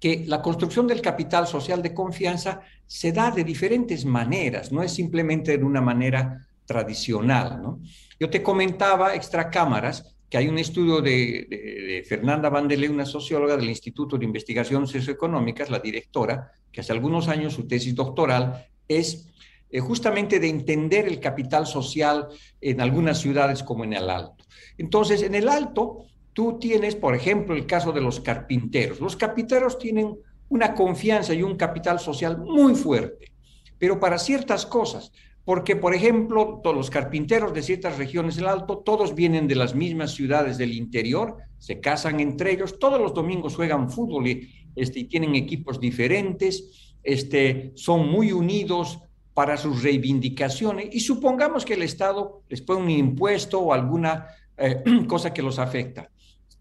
que 0.00 0.24
la 0.26 0.42
construcción 0.42 0.88
del 0.88 1.00
capital 1.00 1.46
social 1.46 1.80
de 1.80 1.94
confianza 1.94 2.62
se 2.84 3.12
da 3.12 3.30
de 3.30 3.44
diferentes 3.44 4.04
maneras, 4.04 4.72
no 4.72 4.82
es 4.82 4.90
simplemente 4.90 5.56
de 5.56 5.62
una 5.62 5.80
manera 5.80 6.44
tradicional. 6.66 7.62
¿no? 7.62 7.80
Yo 8.18 8.28
te 8.28 8.42
comentaba, 8.42 9.14
extra 9.14 9.50
cámaras, 9.50 10.16
que 10.28 10.36
hay 10.36 10.48
un 10.48 10.58
estudio 10.58 11.00
de, 11.00 12.04
Fernanda 12.08 12.50
Vanderlei, 12.50 12.88
una 12.88 13.06
socióloga 13.06 13.56
del 13.56 13.68
Instituto 13.68 14.18
de 14.18 14.24
Investigaciones 14.24 14.90
Socioeconómicas, 14.90 15.70
la 15.70 15.78
directora, 15.78 16.50
que 16.72 16.80
hace 16.80 16.90
algunos 16.90 17.28
años 17.28 17.54
su 17.54 17.68
tesis 17.68 17.94
doctoral 17.94 18.66
es 18.88 19.28
eh, 19.70 19.78
justamente 19.78 20.40
de 20.40 20.48
entender 20.48 21.06
el 21.06 21.20
capital 21.20 21.68
social 21.68 22.26
en 22.60 22.80
algunas 22.80 23.20
ciudades 23.20 23.62
como 23.62 23.84
en 23.84 23.92
el 23.92 24.10
Alto. 24.10 24.44
Entonces, 24.76 25.22
en 25.22 25.36
el 25.36 25.48
Alto, 25.48 26.06
tú 26.32 26.58
tienes, 26.58 26.96
por 26.96 27.14
ejemplo, 27.14 27.54
el 27.54 27.66
caso 27.66 27.92
de 27.92 28.00
los 28.00 28.20
carpinteros. 28.20 29.00
Los 29.00 29.16
carpinteros 29.16 29.78
tienen 29.78 30.16
una 30.48 30.74
confianza 30.74 31.34
y 31.34 31.42
un 31.42 31.56
capital 31.56 31.98
social 31.98 32.38
muy 32.38 32.74
fuerte, 32.74 33.32
pero 33.78 33.98
para 33.98 34.18
ciertas 34.18 34.66
cosas. 34.66 35.12
Porque, 35.44 35.74
por 35.74 35.92
ejemplo, 35.92 36.60
los 36.64 36.88
carpinteros 36.88 37.52
de 37.52 37.62
ciertas 37.62 37.98
regiones 37.98 38.36
del 38.36 38.46
Alto, 38.46 38.78
todos 38.78 39.14
vienen 39.14 39.48
de 39.48 39.56
las 39.56 39.74
mismas 39.74 40.12
ciudades 40.12 40.56
del 40.56 40.72
interior, 40.72 41.36
se 41.58 41.80
casan 41.80 42.20
entre 42.20 42.52
ellos, 42.52 42.78
todos 42.78 43.00
los 43.00 43.12
domingos 43.12 43.56
juegan 43.56 43.90
fútbol 43.90 44.28
y, 44.28 44.50
este, 44.76 45.04
tienen 45.04 45.34
equipos 45.34 45.80
diferentes, 45.80 46.94
este, 47.02 47.72
son 47.74 48.08
muy 48.08 48.30
unidos 48.30 49.00
para 49.34 49.56
sus 49.56 49.82
reivindicaciones 49.82 50.88
y 50.92 51.00
supongamos 51.00 51.64
que 51.64 51.74
el 51.74 51.82
Estado 51.82 52.42
les 52.48 52.60
pone 52.60 52.82
un 52.82 52.90
impuesto 52.90 53.60
o 53.60 53.72
alguna 53.72 54.26
eh, 54.56 54.82
cosa 55.08 55.32
que 55.32 55.42
los 55.42 55.58
afecta. 55.58 56.11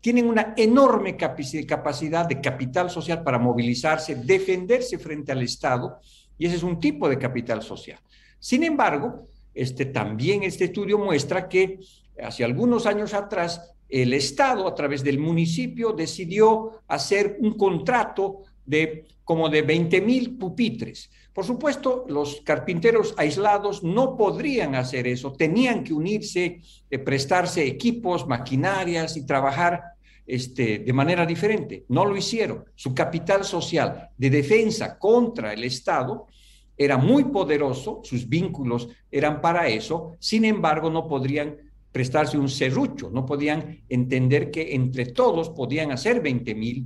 Tienen 0.01 0.27
una 0.27 0.53
enorme 0.57 1.15
capacidad 1.15 2.25
de 2.27 2.41
capital 2.41 2.89
social 2.89 3.23
para 3.23 3.39
movilizarse, 3.39 4.15
defenderse 4.15 4.97
frente 4.97 5.31
al 5.31 5.43
Estado 5.43 5.99
y 6.37 6.47
ese 6.47 6.55
es 6.55 6.63
un 6.63 6.79
tipo 6.79 7.07
de 7.07 7.19
capital 7.19 7.61
social. 7.61 7.99
Sin 8.39 8.63
embargo, 8.63 9.27
este, 9.53 9.85
también 9.85 10.43
este 10.43 10.65
estudio 10.65 10.97
muestra 10.97 11.47
que 11.47 11.79
hace 12.21 12.43
algunos 12.43 12.85
años 12.85 13.13
atrás 13.13 13.75
el 13.87 14.13
Estado, 14.13 14.67
a 14.67 14.73
través 14.73 15.03
del 15.03 15.19
municipio, 15.19 15.91
decidió 15.91 16.81
hacer 16.87 17.37
un 17.39 17.57
contrato 17.57 18.43
de 18.65 19.05
como 19.23 19.49
de 19.49 19.61
20 19.61 20.01
mil 20.01 20.37
pupitres. 20.37 21.09
Por 21.33 21.45
supuesto, 21.45 22.05
los 22.09 22.41
carpinteros 22.41 23.13
aislados 23.17 23.83
no 23.83 24.17
podrían 24.17 24.75
hacer 24.75 25.07
eso, 25.07 25.31
tenían 25.31 25.83
que 25.83 25.93
unirse, 25.93 26.61
eh, 26.89 26.99
prestarse 26.99 27.65
equipos, 27.65 28.27
maquinarias 28.27 29.15
y 29.15 29.25
trabajar 29.25 29.83
este, 30.31 30.79
de 30.79 30.93
manera 30.93 31.25
diferente. 31.25 31.83
No 31.89 32.05
lo 32.05 32.15
hicieron. 32.15 32.63
Su 32.73 32.95
capital 32.95 33.43
social 33.43 34.11
de 34.17 34.29
defensa 34.29 34.97
contra 34.97 35.51
el 35.51 35.65
Estado 35.65 36.27
era 36.77 36.95
muy 36.97 37.25
poderoso, 37.25 37.99
sus 38.01 38.29
vínculos 38.29 38.87
eran 39.11 39.41
para 39.41 39.67
eso, 39.67 40.15
sin 40.19 40.45
embargo 40.45 40.89
no 40.89 41.05
podrían 41.05 41.57
prestarse 41.91 42.37
un 42.37 42.47
serrucho, 42.47 43.09
no 43.11 43.25
podían 43.25 43.81
entender 43.89 44.49
que 44.51 44.73
entre 44.73 45.07
todos 45.07 45.49
podían 45.49 45.91
hacer 45.91 46.21
20 46.21 46.55
mil 46.55 46.85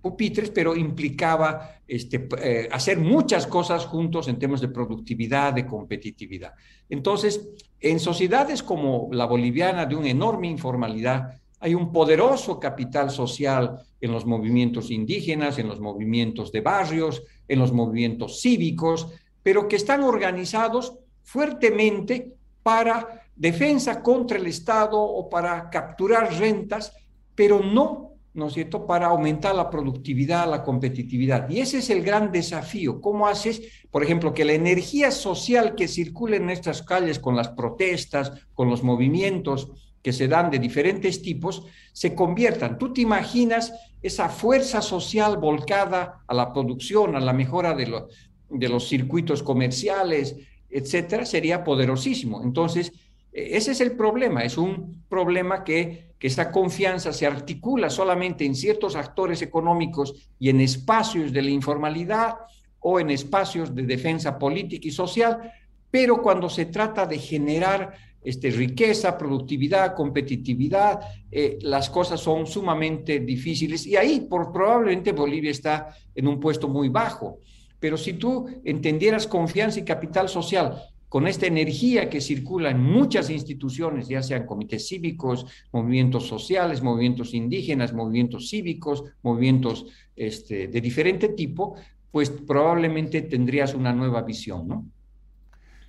pupitres, 0.00 0.48
pero 0.50 0.74
implicaba 0.74 1.82
este, 1.86 2.26
eh, 2.40 2.68
hacer 2.72 2.98
muchas 2.98 3.46
cosas 3.46 3.84
juntos 3.84 4.26
en 4.28 4.38
temas 4.38 4.62
de 4.62 4.68
productividad, 4.68 5.52
de 5.52 5.66
competitividad. 5.66 6.54
Entonces, 6.88 7.46
en 7.78 8.00
sociedades 8.00 8.62
como 8.62 9.10
la 9.12 9.26
boliviana, 9.26 9.84
de 9.84 9.96
una 9.96 10.08
enorme 10.08 10.48
informalidad, 10.48 11.42
hay 11.60 11.74
un 11.74 11.92
poderoso 11.92 12.60
capital 12.60 13.10
social 13.10 13.80
en 14.00 14.12
los 14.12 14.26
movimientos 14.26 14.90
indígenas, 14.90 15.58
en 15.58 15.68
los 15.68 15.80
movimientos 15.80 16.52
de 16.52 16.60
barrios, 16.60 17.22
en 17.48 17.58
los 17.58 17.72
movimientos 17.72 18.40
cívicos, 18.40 19.08
pero 19.42 19.68
que 19.68 19.76
están 19.76 20.02
organizados 20.02 20.98
fuertemente 21.22 22.34
para 22.62 23.22
defensa 23.34 24.02
contra 24.02 24.38
el 24.38 24.46
Estado 24.46 25.00
o 25.00 25.28
para 25.28 25.70
capturar 25.70 26.32
rentas, 26.38 26.92
pero 27.34 27.60
no, 27.60 28.12
¿no 28.34 28.48
es 28.48 28.54
cierto?, 28.54 28.86
para 28.86 29.06
aumentar 29.06 29.54
la 29.54 29.70
productividad, 29.70 30.48
la 30.48 30.62
competitividad. 30.62 31.48
Y 31.48 31.60
ese 31.60 31.78
es 31.78 31.90
el 31.90 32.02
gran 32.02 32.32
desafío. 32.32 33.00
¿Cómo 33.00 33.26
haces, 33.26 33.62
por 33.90 34.02
ejemplo, 34.02 34.34
que 34.34 34.44
la 34.44 34.52
energía 34.52 35.10
social 35.10 35.74
que 35.74 35.88
circula 35.88 36.36
en 36.36 36.46
nuestras 36.46 36.82
calles 36.82 37.18
con 37.18 37.36
las 37.36 37.48
protestas, 37.48 38.32
con 38.52 38.68
los 38.68 38.82
movimientos 38.82 39.70
que 40.06 40.12
se 40.12 40.28
dan 40.28 40.52
de 40.52 40.60
diferentes 40.60 41.20
tipos, 41.20 41.64
se 41.92 42.14
conviertan? 42.14 42.78
¿Tú 42.78 42.92
te 42.92 43.00
imaginas 43.00 43.72
esa 44.00 44.28
fuerza 44.28 44.80
social 44.80 45.36
volcada 45.36 46.22
a 46.28 46.32
la 46.32 46.52
producción, 46.52 47.16
a 47.16 47.18
la 47.18 47.32
mejora 47.32 47.74
de, 47.74 48.04
de 48.48 48.68
los 48.68 48.88
circuitos 48.88 49.42
comerciales, 49.42 50.36
etcétera, 50.70 51.26
sería 51.26 51.64
poderosísimo. 51.64 52.40
Entonces, 52.44 52.92
e, 53.32 53.56
ese 53.56 53.72
es 53.72 53.80
el 53.80 53.96
problema, 53.96 54.44
es 54.44 54.56
un 54.56 55.02
problema 55.08 55.64
que, 55.64 56.14
que 56.20 56.28
esa 56.28 56.52
confianza 56.52 57.12
se 57.12 57.26
articula 57.26 57.90
solamente 57.90 58.44
en 58.44 58.54
ciertos 58.54 58.94
actores 58.94 59.42
económicos 59.42 60.30
y 60.38 60.50
en 60.50 60.60
espacios 60.60 61.32
de 61.32 61.42
la 61.42 61.50
informalidad 61.50 62.36
o 62.78 63.00
en 63.00 63.10
espacios 63.10 63.74
de 63.74 63.82
defensa 63.82 64.38
política 64.38 64.86
y 64.86 64.92
social, 64.92 65.50
pero 65.90 66.22
cuando 66.22 66.48
se 66.48 66.66
trata 66.66 67.06
de 67.06 67.18
generar 67.18 68.05
este, 68.26 68.50
riqueza, 68.50 69.16
productividad, 69.16 69.94
competitividad, 69.94 70.98
eh, 71.30 71.60
las 71.62 71.88
cosas 71.88 72.18
son 72.18 72.44
sumamente 72.44 73.20
difíciles 73.20 73.86
y 73.86 73.94
ahí 73.94 74.26
por, 74.28 74.50
probablemente 74.50 75.12
Bolivia 75.12 75.52
está 75.52 75.94
en 76.12 76.26
un 76.26 76.40
puesto 76.40 76.66
muy 76.66 76.88
bajo. 76.88 77.38
Pero 77.78 77.96
si 77.96 78.14
tú 78.14 78.48
entendieras 78.64 79.28
confianza 79.28 79.78
y 79.78 79.84
capital 79.84 80.28
social 80.28 80.74
con 81.08 81.28
esta 81.28 81.46
energía 81.46 82.10
que 82.10 82.20
circula 82.20 82.72
en 82.72 82.82
muchas 82.82 83.30
instituciones, 83.30 84.08
ya 84.08 84.24
sean 84.24 84.44
comités 84.44 84.88
cívicos, 84.88 85.46
movimientos 85.70 86.26
sociales, 86.26 86.82
movimientos 86.82 87.32
indígenas, 87.32 87.92
movimientos 87.92 88.48
cívicos, 88.48 89.04
movimientos 89.22 89.86
este, 90.16 90.66
de 90.66 90.80
diferente 90.80 91.28
tipo, 91.28 91.76
pues 92.10 92.30
probablemente 92.30 93.22
tendrías 93.22 93.72
una 93.72 93.92
nueva 93.92 94.22
visión, 94.22 94.66
¿no? 94.66 94.84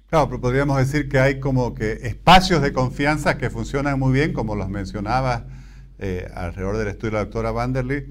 Claro, 0.10 0.30
pero 0.30 0.40
podríamos 0.40 0.78
decir 0.78 1.10
que 1.10 1.20
hay 1.20 1.40
como 1.42 1.74
que 1.74 1.92
espacios 2.04 2.62
de 2.62 2.72
confianza 2.72 3.38
que 3.38 3.50
funcionan 3.50 4.00
muy 4.00 4.14
bien, 4.14 4.32
como 4.32 4.56
los 4.56 4.70
mencionaba 4.70 5.48
eh, 6.00 6.32
alrededor 6.34 6.78
del 6.78 6.88
estudio 6.88 7.12
de 7.12 7.14
la 7.18 7.24
doctora 7.26 7.52
Vanderly, 7.52 8.06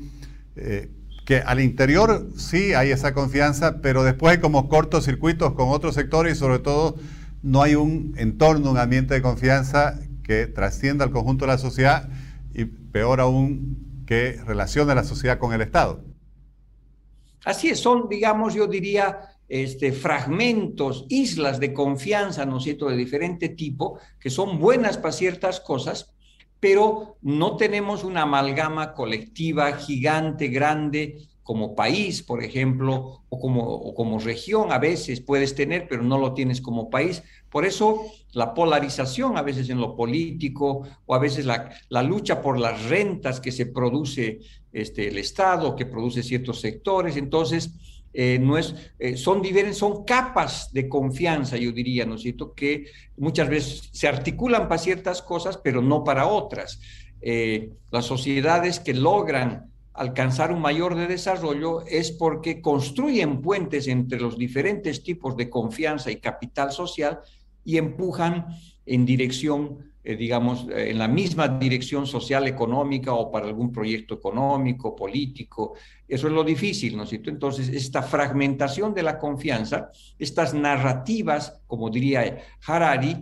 eh, 0.57 0.91
que 1.25 1.39
al 1.39 1.61
interior 1.61 2.29
sí 2.37 2.75
hay 2.75 2.91
esa 2.91 3.15
confianza, 3.15 3.81
pero 3.81 4.05
después 4.05 4.33
hay 4.33 4.41
como 4.41 4.69
cortocircuitos 4.69 5.55
con 5.55 5.71
otros 5.71 5.95
sectores 5.95 6.37
y 6.37 6.39
sobre 6.39 6.59
todo 6.59 6.97
no 7.43 7.63
hay 7.63 7.77
un 7.77 8.15
entorno, 8.19 8.71
un 8.71 8.79
ambiente 8.79 9.15
de 9.15 9.23
confianza 9.23 9.99
que 10.23 10.47
trascienda 10.47 11.05
al 11.05 11.13
conjunto 11.13 11.47
de 11.47 11.53
la 11.53 11.59
sociedad 11.59 12.11
y 12.53 12.67
peor 12.67 13.21
aún 13.21 14.05
que 14.07 14.39
relacione 14.45 14.95
la 14.95 15.05
sociedad 15.05 15.39
con 15.39 15.55
el 15.55 15.63
Estado. 15.63 16.05
Así 17.45 17.69
es, 17.69 17.81
son, 17.81 18.09
digamos, 18.09 18.55
yo 18.55 18.67
diría, 18.67 19.19
este, 19.49 19.93
fragmentos, 19.93 21.07
islas 21.09 21.61
de 21.61 21.73
confianza, 21.73 22.45
¿no 22.47 22.59
es 22.59 22.65
cierto?, 22.65 22.89
de 22.89 22.97
diferente 22.97 23.49
tipo, 23.51 23.99
que 24.21 24.31
son 24.31 24.59
buenas 24.59 24.99
para 24.99 25.13
ciertas 25.13 25.61
cosas, 25.61 26.15
pero 26.61 27.17
no 27.23 27.57
tenemos 27.57 28.03
una 28.03 28.23
amalgama 28.23 28.95
colectiva 28.95 29.73
gigante, 29.73 30.49
grande, 30.49 31.29
como 31.47 31.77
país, 31.77 32.25
por 32.25 32.43
ejemplo, 32.43 33.23
o 33.29 33.39
como, 33.39 33.95
como 33.95 34.19
región 34.19 34.73
a 34.73 34.79
veces 34.79 35.21
puedes 35.21 35.55
tener, 35.55 35.87
pero 35.89 36.03
no 36.03 36.19
lo 36.19 36.35
tienes 36.35 36.61
como 36.61 36.91
país. 36.91 37.23
Por 37.49 37.65
eso 37.65 38.05
la 38.33 38.53
polarización 38.53 39.37
a 39.37 39.43
veces 39.43 39.71
en 39.71 39.81
lo 39.81 39.95
político 39.95 40.83
o 41.07 41.15
a 41.15 41.21
veces 41.21 41.47
la, 41.47 41.71
la 41.89 42.03
lucha 42.03 42.43
por 42.43 42.59
las 42.59 42.87
rentas 42.87 43.39
que 43.39 43.53
se 43.53 43.67
produce 43.67 44.41
este, 44.73 45.07
el 45.07 45.19
Estado, 45.19 45.77
que 45.77 45.87
produce 45.87 46.25
ciertos 46.25 46.61
sectores. 46.61 47.17
Entonces, 47.17 47.71
eh, 48.19 48.41
eh, 48.99 49.17
son 49.19 50.05
capas 50.05 50.73
de 50.73 50.89
confianza, 50.89 51.59
yo 51.59 51.71
diría, 51.71 52.07
¿no 52.07 52.15
es 52.15 52.23
cierto?, 52.23 52.55
que 52.55 52.87
muchas 53.19 53.47
veces 53.47 53.91
se 53.93 54.09
articulan 54.09 54.69
para 54.69 54.81
ciertas 54.81 55.21
cosas, 55.21 55.59
pero 55.59 55.83
no 55.83 56.03
para 56.03 56.27
otras. 56.27 56.81
Eh, 57.21 57.73
las 57.91 58.07
sociedades 58.07 58.81
que 58.81 58.95
logran 58.95 59.71
alcanzar 59.93 60.51
un 60.51 60.63
mayor 60.63 60.95
de 60.95 61.09
desarrollo 61.09 61.83
es 61.83 62.11
porque 62.11 62.63
construyen 62.63 63.43
puentes 63.43 63.87
entre 63.87 64.19
los 64.19 64.39
diferentes 64.39 65.03
tipos 65.03 65.37
de 65.37 65.51
confianza 65.51 66.11
y 66.11 66.17
capital 66.17 66.73
social 66.73 67.21
y 67.67 67.77
empujan 67.77 68.47
en 68.87 69.05
dirección 69.05 69.93
eh, 70.09 70.15
digamos, 70.15 70.69
eh, 70.69 70.91
en 70.91 70.99
la 70.99 71.09
misma 71.09 71.49
dirección 71.49 72.07
social, 72.07 72.47
económica 72.47 73.13
o 73.13 73.29
para 73.29 73.47
algún 73.47 73.73
proyecto 73.73 74.15
económico, 74.15 74.95
político. 74.95 75.75
Eso 76.07 76.29
es 76.29 76.33
lo 76.33 76.45
difícil, 76.45 76.97
¿no 76.97 77.03
es 77.03 77.09
cierto? 77.09 77.29
Entonces, 77.29 77.69
esta 77.71 78.05
fragmentación 78.05 78.95
de 78.95 79.03
la 79.03 79.19
confianza, 79.19 79.91
estas 80.17 80.55
narrativas, 80.55 81.61
como 81.67 81.91
diría 81.91 82.39
Harari, 82.65 83.17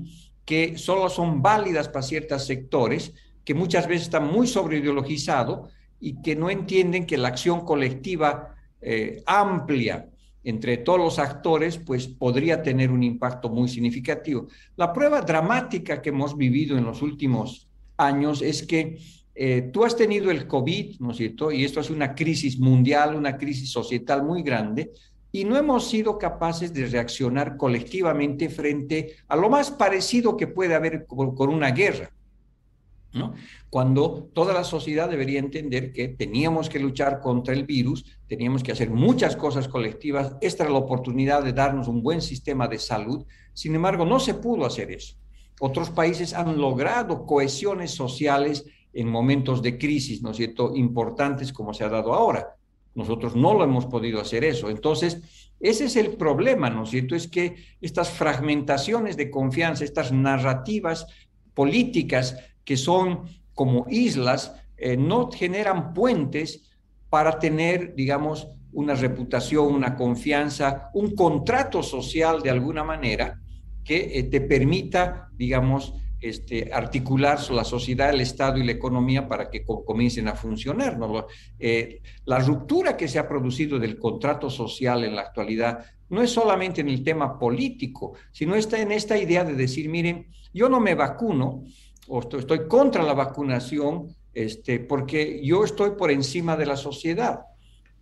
que 0.44 0.76
solo 0.76 1.08
son 1.08 1.40
válidas 1.40 1.88
para 1.88 2.02
ciertos 2.02 2.44
sectores, 2.44 3.14
que 3.46 3.54
muchas 3.54 3.88
veces 3.88 4.02
están 4.02 4.30
muy 4.30 4.46
sobreideologizados 4.46 5.72
y 6.00 6.20
que 6.20 6.36
no 6.36 6.50
entienden 6.50 7.06
que 7.06 7.16
la 7.16 7.28
acción 7.28 7.64
colectiva 7.64 8.56
eh, 8.82 9.22
amplia 9.24 10.10
entre 10.44 10.76
todos 10.78 10.98
los 10.98 11.18
actores, 11.18 11.78
pues 11.78 12.06
podría 12.06 12.62
tener 12.62 12.90
un 12.90 13.02
impacto 13.02 13.48
muy 13.48 13.68
significativo. 13.68 14.46
La 14.76 14.92
prueba 14.92 15.22
dramática 15.22 16.00
que 16.00 16.10
hemos 16.10 16.36
vivido 16.36 16.76
en 16.76 16.84
los 16.84 17.02
últimos 17.02 17.68
años 17.96 18.42
es 18.42 18.66
que 18.66 18.98
eh, 19.34 19.70
tú 19.72 19.84
has 19.84 19.96
tenido 19.96 20.30
el 20.30 20.46
COVID, 20.46 21.00
¿no 21.00 21.10
es 21.10 21.16
cierto? 21.16 21.50
Y 21.50 21.64
esto 21.64 21.80
es 21.80 21.90
una 21.90 22.14
crisis 22.14 22.58
mundial, 22.58 23.16
una 23.16 23.36
crisis 23.36 23.70
societal 23.70 24.22
muy 24.22 24.42
grande, 24.42 24.92
y 25.32 25.44
no 25.44 25.56
hemos 25.56 25.88
sido 25.90 26.16
capaces 26.16 26.72
de 26.72 26.86
reaccionar 26.86 27.56
colectivamente 27.56 28.48
frente 28.48 29.16
a 29.26 29.34
lo 29.36 29.50
más 29.50 29.72
parecido 29.72 30.36
que 30.36 30.46
puede 30.46 30.76
haber 30.76 31.06
con 31.06 31.48
una 31.48 31.72
guerra. 31.72 32.12
Cuando 33.70 34.30
toda 34.32 34.52
la 34.52 34.64
sociedad 34.64 35.08
debería 35.08 35.38
entender 35.38 35.92
que 35.92 36.08
teníamos 36.08 36.68
que 36.68 36.80
luchar 36.80 37.20
contra 37.20 37.54
el 37.54 37.64
virus, 37.64 38.04
teníamos 38.26 38.62
que 38.62 38.72
hacer 38.72 38.90
muchas 38.90 39.36
cosas 39.36 39.68
colectivas, 39.68 40.36
esta 40.40 40.64
era 40.64 40.72
la 40.72 40.78
oportunidad 40.78 41.42
de 41.42 41.52
darnos 41.52 41.88
un 41.88 42.02
buen 42.02 42.20
sistema 42.20 42.66
de 42.66 42.78
salud, 42.78 43.24
sin 43.52 43.74
embargo 43.74 44.04
no 44.04 44.18
se 44.18 44.34
pudo 44.34 44.66
hacer 44.66 44.90
eso. 44.90 45.16
Otros 45.60 45.90
países 45.90 46.34
han 46.34 46.58
logrado 46.58 47.24
cohesiones 47.26 47.92
sociales 47.92 48.64
en 48.92 49.08
momentos 49.08 49.62
de 49.62 49.78
crisis, 49.78 50.22
¿no 50.22 50.30
es 50.30 50.36
cierto?, 50.36 50.72
importantes 50.74 51.52
como 51.52 51.72
se 51.72 51.84
ha 51.84 51.88
dado 51.88 52.14
ahora. 52.14 52.56
Nosotros 52.94 53.34
no 53.34 53.54
lo 53.54 53.64
hemos 53.64 53.86
podido 53.86 54.20
hacer 54.20 54.44
eso. 54.44 54.70
Entonces, 54.70 55.20
ese 55.60 55.86
es 55.86 55.96
el 55.96 56.10
problema, 56.16 56.70
¿no 56.70 56.84
es 56.84 56.90
cierto? 56.90 57.16
Es 57.16 57.26
que 57.26 57.56
estas 57.80 58.10
fragmentaciones 58.10 59.16
de 59.16 59.30
confianza, 59.30 59.84
estas 59.84 60.12
narrativas 60.12 61.06
políticas 61.54 62.36
que 62.64 62.76
son 62.76 63.22
como 63.54 63.86
islas, 63.88 64.54
eh, 64.76 64.96
no 64.96 65.30
generan 65.30 65.94
puentes 65.94 66.70
para 67.08 67.38
tener, 67.38 67.94
digamos, 67.94 68.48
una 68.72 68.94
reputación, 68.94 69.72
una 69.72 69.94
confianza, 69.94 70.90
un 70.94 71.14
contrato 71.14 71.82
social 71.82 72.42
de 72.42 72.50
alguna 72.50 72.82
manera 72.82 73.40
que 73.84 74.18
eh, 74.18 74.24
te 74.24 74.40
permita, 74.40 75.28
digamos, 75.32 75.94
este, 76.20 76.72
articular 76.72 77.38
la 77.50 77.64
sociedad, 77.64 78.08
el 78.08 78.22
Estado 78.22 78.56
y 78.56 78.64
la 78.64 78.72
economía 78.72 79.28
para 79.28 79.50
que 79.50 79.62
comiencen 79.62 80.26
a 80.26 80.34
funcionar. 80.34 80.98
¿no? 80.98 81.26
Eh, 81.58 82.00
la 82.24 82.38
ruptura 82.38 82.96
que 82.96 83.08
se 83.08 83.18
ha 83.18 83.28
producido 83.28 83.78
del 83.78 83.98
contrato 83.98 84.48
social 84.48 85.04
en 85.04 85.14
la 85.14 85.20
actualidad 85.20 85.84
no 86.08 86.22
es 86.22 86.30
solamente 86.30 86.80
en 86.80 86.88
el 86.88 87.04
tema 87.04 87.38
político, 87.38 88.14
sino 88.32 88.54
está 88.54 88.80
en 88.80 88.92
esta 88.92 89.18
idea 89.18 89.44
de 89.44 89.54
decir, 89.54 89.90
miren, 89.90 90.28
yo 90.54 90.70
no 90.70 90.80
me 90.80 90.94
vacuno, 90.94 91.64
estoy, 92.08 92.68
contra 92.68 93.02
la 93.02 93.14
vacunación 93.14 94.08
este, 94.32 94.80
porque 94.80 95.40
yo 95.44 95.64
estoy 95.64 95.90
por 95.92 96.10
encima 96.10 96.56
de 96.56 96.66
la 96.66 96.76
sociedad. 96.76 97.40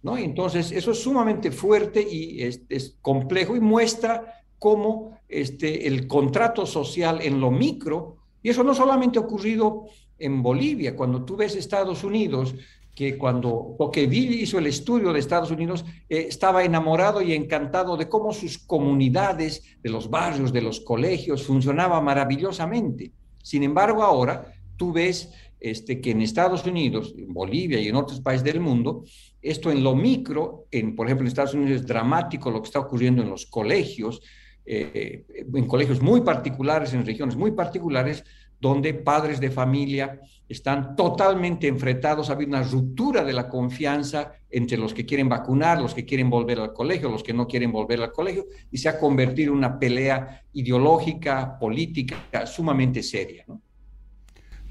¿no? 0.02 0.16
Entonces, 0.16 0.72
eso 0.72 0.92
es 0.92 1.02
sumamente 1.02 1.50
fuerte 1.50 2.02
y 2.02 2.42
es, 2.42 2.96
complejo 3.00 3.54
y 3.56 3.60
muestra 3.60 4.40
cómo 4.58 5.18
este, 5.28 5.86
el 5.86 6.06
contrato 6.06 6.66
social 6.66 7.20
en 7.22 7.40
lo 7.40 7.50
micro, 7.50 8.16
y 8.42 8.50
eso 8.50 8.64
no 8.64 8.74
solamente 8.74 9.18
ha 9.18 9.22
ocurrido 9.22 9.84
en 10.18 10.42
Bolivia, 10.42 10.96
cuando 10.96 11.24
tú 11.24 11.36
ves 11.36 11.54
Estados 11.54 12.04
Unidos, 12.04 12.54
que 12.94 13.16
cuando 13.16 13.74
Tocqueville 13.78 14.42
hizo 14.42 14.58
el 14.58 14.66
estudio 14.66 15.12
de 15.12 15.20
Estados 15.20 15.50
Unidos, 15.50 15.84
eh, 16.08 16.26
estaba 16.28 16.62
enamorado 16.62 17.22
y 17.22 17.32
encantado 17.32 17.96
de 17.96 18.08
cómo 18.08 18.32
sus 18.32 18.58
comunidades, 18.58 19.78
de 19.82 19.90
los 19.90 20.10
barrios, 20.10 20.52
de 20.52 20.60
los 20.60 20.80
colegios, 20.80 21.44
funcionaban 21.44 22.04
maravillosamente. 22.04 23.12
Sin 23.42 23.62
embargo, 23.62 24.02
ahora 24.02 24.54
tú 24.76 24.92
ves 24.92 25.30
este, 25.60 26.00
que 26.00 26.10
en 26.10 26.22
Estados 26.22 26.66
Unidos, 26.66 27.14
en 27.16 27.32
Bolivia 27.32 27.78
y 27.78 27.88
en 27.88 27.96
otros 27.96 28.20
países 28.20 28.44
del 28.44 28.60
mundo, 28.60 29.04
esto 29.40 29.70
en 29.70 29.84
lo 29.84 29.94
micro, 29.94 30.66
en, 30.70 30.96
por 30.96 31.06
ejemplo, 31.06 31.24
en 31.24 31.28
Estados 31.28 31.54
Unidos 31.54 31.82
es 31.82 31.86
dramático 31.86 32.50
lo 32.50 32.62
que 32.62 32.66
está 32.66 32.80
ocurriendo 32.80 33.22
en 33.22 33.30
los 33.30 33.46
colegios, 33.46 34.22
eh, 34.64 35.24
en 35.54 35.66
colegios 35.66 36.00
muy 36.00 36.20
particulares, 36.22 36.94
en 36.94 37.04
regiones 37.04 37.36
muy 37.36 37.52
particulares, 37.52 38.24
donde 38.62 38.94
padres 38.94 39.40
de 39.40 39.50
familia 39.50 40.20
están 40.48 40.94
totalmente 40.94 41.66
enfrentados, 41.66 42.30
ha 42.30 42.34
una 42.34 42.62
ruptura 42.62 43.24
de 43.24 43.32
la 43.32 43.48
confianza 43.48 44.34
entre 44.48 44.78
los 44.78 44.94
que 44.94 45.04
quieren 45.04 45.28
vacunar, 45.28 45.80
los 45.80 45.94
que 45.94 46.04
quieren 46.04 46.30
volver 46.30 46.60
al 46.60 46.72
colegio, 46.72 47.10
los 47.10 47.24
que 47.24 47.32
no 47.32 47.48
quieren 47.48 47.72
volver 47.72 48.00
al 48.00 48.12
colegio, 48.12 48.46
y 48.70 48.78
se 48.78 48.88
ha 48.88 49.00
convertido 49.00 49.50
en 49.50 49.58
una 49.58 49.80
pelea 49.80 50.42
ideológica, 50.52 51.58
política, 51.58 52.46
sumamente 52.46 53.02
seria. 53.02 53.44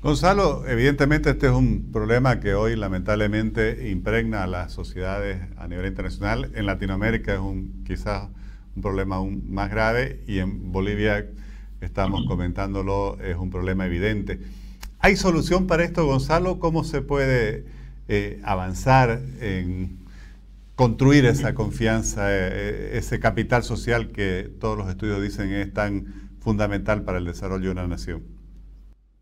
Gonzalo, 0.01 0.65
evidentemente 0.67 1.31
este 1.31 1.47
es 1.47 1.53
un 1.53 1.91
problema 1.91 2.39
que 2.39 2.53
hoy 2.53 2.77
lamentablemente 2.77 3.89
impregna 3.89 4.43
a 4.43 4.47
las 4.47 4.71
sociedades 4.71 5.41
a 5.57 5.67
nivel 5.67 5.87
internacional. 5.87 6.49
En 6.55 6.65
Latinoamérica 6.65 7.33
es 7.33 7.39
un 7.41 7.83
quizás 7.83 8.29
un 8.73 8.81
problema 8.81 9.17
aún 9.17 9.43
más 9.49 9.69
grave 9.69 10.23
y 10.27 10.39
en 10.39 10.71
Bolivia 10.71 11.27
estamos 11.81 12.25
comentándolo, 12.27 13.17
es 13.21 13.35
un 13.35 13.49
problema 13.49 13.85
evidente. 13.85 14.39
¿Hay 14.99 15.15
solución 15.15 15.67
para 15.67 15.83
esto, 15.83 16.05
Gonzalo? 16.05 16.59
¿Cómo 16.59 16.83
se 16.83 17.01
puede 17.01 17.65
eh, 18.07 18.39
avanzar 18.43 19.21
en 19.41 19.99
construir 20.75 21.25
esa 21.25 21.53
confianza, 21.53 22.25
eh, 22.29 22.97
ese 22.97 23.19
capital 23.19 23.63
social 23.63 24.11
que 24.11 24.49
todos 24.59 24.77
los 24.77 24.89
estudios 24.89 25.21
dicen 25.21 25.51
es 25.53 25.73
tan 25.73 26.31
fundamental 26.39 27.03
para 27.03 27.17
el 27.17 27.25
desarrollo 27.25 27.65
de 27.65 27.71
una 27.71 27.87
nación? 27.87 28.23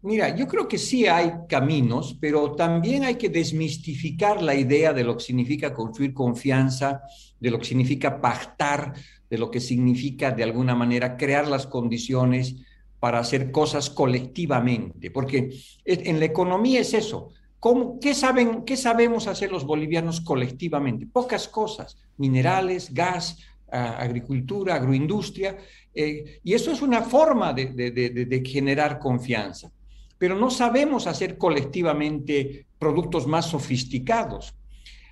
Mira, 0.01 0.33
yo 0.33 0.47
creo 0.47 0.67
que 0.67 0.77
sí 0.77 1.07
hay 1.07 1.33
caminos, 1.49 2.17
pero 2.21 2.55
también 2.55 3.03
hay 3.03 3.15
que 3.15 3.27
desmistificar 3.27 4.41
la 4.41 4.55
idea 4.55 4.93
de 4.93 5.03
lo 5.03 5.17
que 5.17 5.23
significa 5.25 5.73
construir 5.73 6.13
confianza, 6.13 7.01
de 7.37 7.51
lo 7.51 7.59
que 7.59 7.65
significa 7.65 8.21
pactar, 8.21 8.93
de 9.29 9.37
lo 9.37 9.51
que 9.51 9.59
significa 9.59 10.31
de 10.31 10.43
alguna 10.43 10.75
manera 10.75 11.17
crear 11.17 11.47
las 11.47 11.67
condiciones 11.67 12.55
para 12.99 13.19
hacer 13.19 13.51
cosas 13.51 13.89
colectivamente, 13.89 15.11
porque 15.11 15.51
en 15.85 16.19
la 16.19 16.25
economía 16.25 16.81
es 16.81 16.93
eso. 16.93 17.29
¿Cómo, 17.59 17.99
qué, 17.99 18.13
saben, 18.13 18.63
¿Qué 18.63 18.77
sabemos 18.77 19.27
hacer 19.27 19.51
los 19.51 19.65
bolivianos 19.65 20.21
colectivamente? 20.21 21.05
Pocas 21.05 21.47
cosas, 21.47 21.97
minerales, 22.17 22.93
gas, 22.93 23.37
agricultura, 23.71 24.75
agroindustria, 24.75 25.57
eh, 25.93 26.39
y 26.43 26.53
eso 26.53 26.71
es 26.71 26.81
una 26.81 27.01
forma 27.01 27.53
de, 27.53 27.67
de 27.67 28.43
generar 28.45 28.99
confianza, 28.99 29.71
pero 30.17 30.35
no 30.35 30.49
sabemos 30.49 31.05
hacer 31.07 31.37
colectivamente 31.37 32.65
productos 32.77 33.27
más 33.27 33.45
sofisticados. 33.45 34.55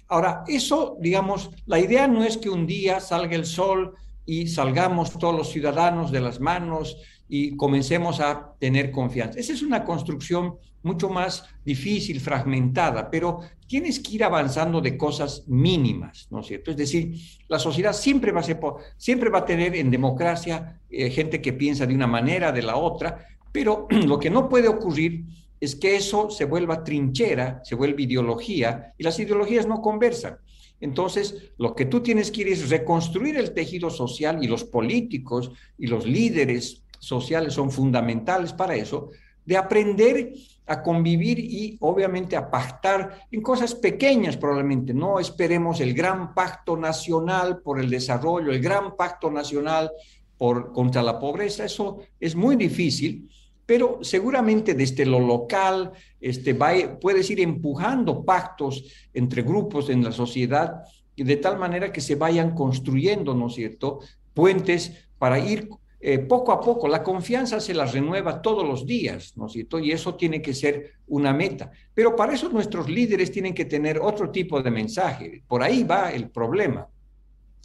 Ahora, 0.07 0.43
eso, 0.47 0.97
digamos, 0.99 1.51
la 1.65 1.79
idea 1.79 2.07
no 2.07 2.23
es 2.23 2.37
que 2.37 2.49
un 2.49 2.65
día 2.65 2.99
salga 2.99 3.35
el 3.35 3.45
sol 3.45 3.95
y 4.27 4.47
salgamos 4.47 5.17
todos 5.17 5.33
los 5.33 5.49
ciudadanos 5.49 6.11
de 6.11 6.19
las 6.19 6.39
manos 6.39 6.97
y 7.29 7.55
comencemos 7.55 8.19
a 8.19 8.53
tener 8.59 8.91
confianza. 8.91 9.39
Esa 9.39 9.53
es 9.53 9.63
una 9.63 9.83
construcción 9.85 10.57
mucho 10.83 11.09
más 11.09 11.45
difícil, 11.65 12.19
fragmentada, 12.19 13.09
pero 13.09 13.39
tienes 13.67 13.99
que 13.99 14.15
ir 14.15 14.23
avanzando 14.23 14.81
de 14.81 14.97
cosas 14.97 15.47
mínimas, 15.47 16.27
¿no 16.29 16.41
es 16.41 16.47
cierto? 16.47 16.71
Es 16.71 16.77
decir, 16.77 17.15
la 17.47 17.57
sociedad 17.57 17.93
siempre 17.93 18.31
va 18.31 18.41
a, 18.41 18.43
ser, 18.43 18.59
siempre 18.97 19.29
va 19.29 19.39
a 19.39 19.45
tener 19.45 19.75
en 19.75 19.89
democracia 19.89 20.81
eh, 20.89 21.09
gente 21.09 21.41
que 21.41 21.53
piensa 21.53 21.85
de 21.85 21.95
una 21.95 22.07
manera, 22.07 22.51
de 22.51 22.61
la 22.61 22.75
otra, 22.75 23.25
pero 23.51 23.87
lo 24.05 24.19
que 24.19 24.29
no 24.29 24.49
puede 24.49 24.67
ocurrir 24.67 25.25
es 25.59 25.75
que 25.75 25.95
eso 25.95 26.29
se 26.29 26.45
vuelva 26.45 26.83
trinchera, 26.83 27.61
se 27.63 27.75
vuelva 27.75 28.01
ideología, 28.01 28.93
y 28.97 29.03
las 29.03 29.19
ideologías 29.19 29.65
no 29.65 29.81
conversan. 29.81 30.37
Entonces, 30.79 31.51
lo 31.57 31.75
que 31.75 31.85
tú 31.85 32.01
tienes 32.01 32.31
que 32.31 32.41
ir 32.41 32.47
es 32.49 32.69
reconstruir 32.69 33.37
el 33.37 33.53
tejido 33.53 33.89
social 33.89 34.43
y 34.43 34.47
los 34.47 34.63
políticos 34.63 35.51
y 35.77 35.87
los 35.87 36.05
líderes 36.05 36.83
sociales 36.99 37.53
son 37.53 37.71
fundamentales 37.71 38.53
para 38.53 38.75
eso, 38.75 39.09
de 39.45 39.57
aprender 39.57 40.33
a 40.67 40.83
convivir 40.83 41.39
y 41.39 41.77
obviamente 41.79 42.35
a 42.35 42.51
pactar 42.51 43.27
en 43.31 43.41
cosas 43.41 43.73
pequeñas 43.73 44.35
probablemente. 44.35 44.93
No 44.93 45.19
esperemos 45.19 45.79
el 45.79 45.93
gran 45.93 46.33
pacto 46.33 46.75
nacional 46.75 47.59
por 47.59 47.79
el 47.79 47.89
desarrollo, 47.89 48.51
el 48.51 48.61
gran 48.61 48.95
pacto 48.95 49.31
nacional 49.31 49.89
por, 50.37 50.73
contra 50.73 51.01
la 51.01 51.17
pobreza. 51.17 51.63
Eso 51.63 51.99
es 52.19 52.35
muy 52.35 52.57
difícil, 52.57 53.29
pero 53.67 53.99
seguramente 54.01 54.73
desde 54.73 55.05
lo 55.05 55.19
local 55.19 55.91
este, 56.19 56.53
va, 56.53 56.71
puedes 56.99 57.29
ir 57.29 57.41
empujando 57.41 58.25
pactos 58.25 58.85
entre 59.13 59.43
grupos 59.43 59.89
en 59.89 60.03
la 60.03 60.11
sociedad 60.11 60.83
de 61.15 61.35
tal 61.37 61.59
manera 61.59 61.91
que 61.91 62.01
se 62.01 62.15
vayan 62.15 62.55
construyendo, 62.55 63.35
¿no 63.35 63.47
es 63.47 63.55
cierto?, 63.55 63.99
puentes 64.33 65.09
para 65.17 65.39
ir 65.39 65.67
eh, 65.99 66.19
poco 66.19 66.51
a 66.51 66.61
poco. 66.61 66.87
La 66.87 67.03
confianza 67.03 67.59
se 67.59 67.73
la 67.73 67.85
renueva 67.85 68.41
todos 68.41 68.65
los 68.65 68.85
días, 68.85 69.35
¿no 69.35 69.47
es 69.47 69.53
cierto? 69.53 69.79
Y 69.79 69.91
eso 69.91 70.15
tiene 70.15 70.41
que 70.41 70.53
ser 70.53 70.93
una 71.07 71.33
meta. 71.33 71.71
Pero 71.93 72.15
para 72.15 72.33
eso 72.33 72.49
nuestros 72.49 72.87
líderes 72.87 73.31
tienen 73.31 73.53
que 73.53 73.65
tener 73.65 73.99
otro 73.99 74.29
tipo 74.29 74.61
de 74.61 74.71
mensaje. 74.71 75.43
Por 75.47 75.63
ahí 75.63 75.83
va 75.83 76.11
el 76.11 76.29
problema. 76.29 76.87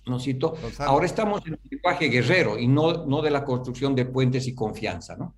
¿No 0.07 0.17
es 0.17 0.25
cierto? 0.25 0.55
Ahora 0.79 1.07
estamos 1.07 1.47
en 1.47 1.53
el 1.53 1.61
lenguaje 1.71 2.07
guerrero 2.07 2.59
y 2.59 2.67
no, 2.67 3.07
no 3.07 3.23
de 3.23 3.31
la 3.31 3.45
construcción 3.45 3.95
de 3.95 4.07
puentes 4.07 4.49
y 4.49 4.55
confianza, 4.55 5.15
¿no? 5.15 5.35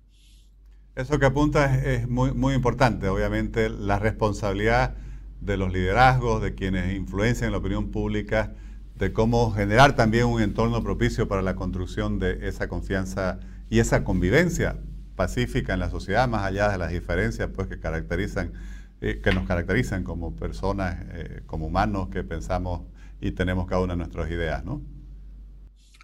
Eso 0.95 1.19
que 1.19 1.25
apunta 1.25 1.75
es, 1.75 2.07
muy, 2.07 2.33
muy 2.33 2.53
importante, 2.53 3.09
obviamente, 3.09 3.69
la 3.69 3.99
responsabilidad 3.99 4.95
de 5.41 5.57
los 5.57 5.73
liderazgos, 5.73 6.41
de 6.41 6.55
quienes 6.55 6.95
influencian 6.95 7.51
la 7.51 7.57
opinión 7.57 7.91
pública, 7.91 8.53
de 8.95 9.11
cómo 9.11 9.51
generar 9.51 9.97
también 9.97 10.25
un 10.25 10.41
entorno 10.41 10.81
propicio 10.81 11.27
para 11.27 11.41
la 11.41 11.55
construcción 11.55 12.17
de 12.17 12.47
esa 12.47 12.69
confianza 12.69 13.39
y 13.69 13.79
esa 13.79 14.05
convivencia 14.05 14.77
pacífica 15.17 15.73
en 15.73 15.81
la 15.81 15.89
sociedad, 15.89 16.29
más 16.29 16.43
allá 16.43 16.69
de 16.69 16.77
las 16.77 16.91
diferencias 16.91 17.49
pues, 17.53 17.67
que, 17.67 17.77
caracterizan, 17.77 18.53
eh, 19.01 19.19
que 19.21 19.33
nos 19.33 19.45
caracterizan 19.45 20.05
como 20.05 20.33
personas, 20.33 20.97
eh, 21.11 21.41
como 21.45 21.67
humanos 21.67 22.07
que 22.07 22.23
pensamos 22.23 22.83
y 23.19 23.31
tenemos 23.31 23.67
cada 23.67 23.81
una 23.81 23.93
de 23.93 23.97
nuestras 23.97 24.29
ideas, 24.31 24.63
¿no? 24.63 24.81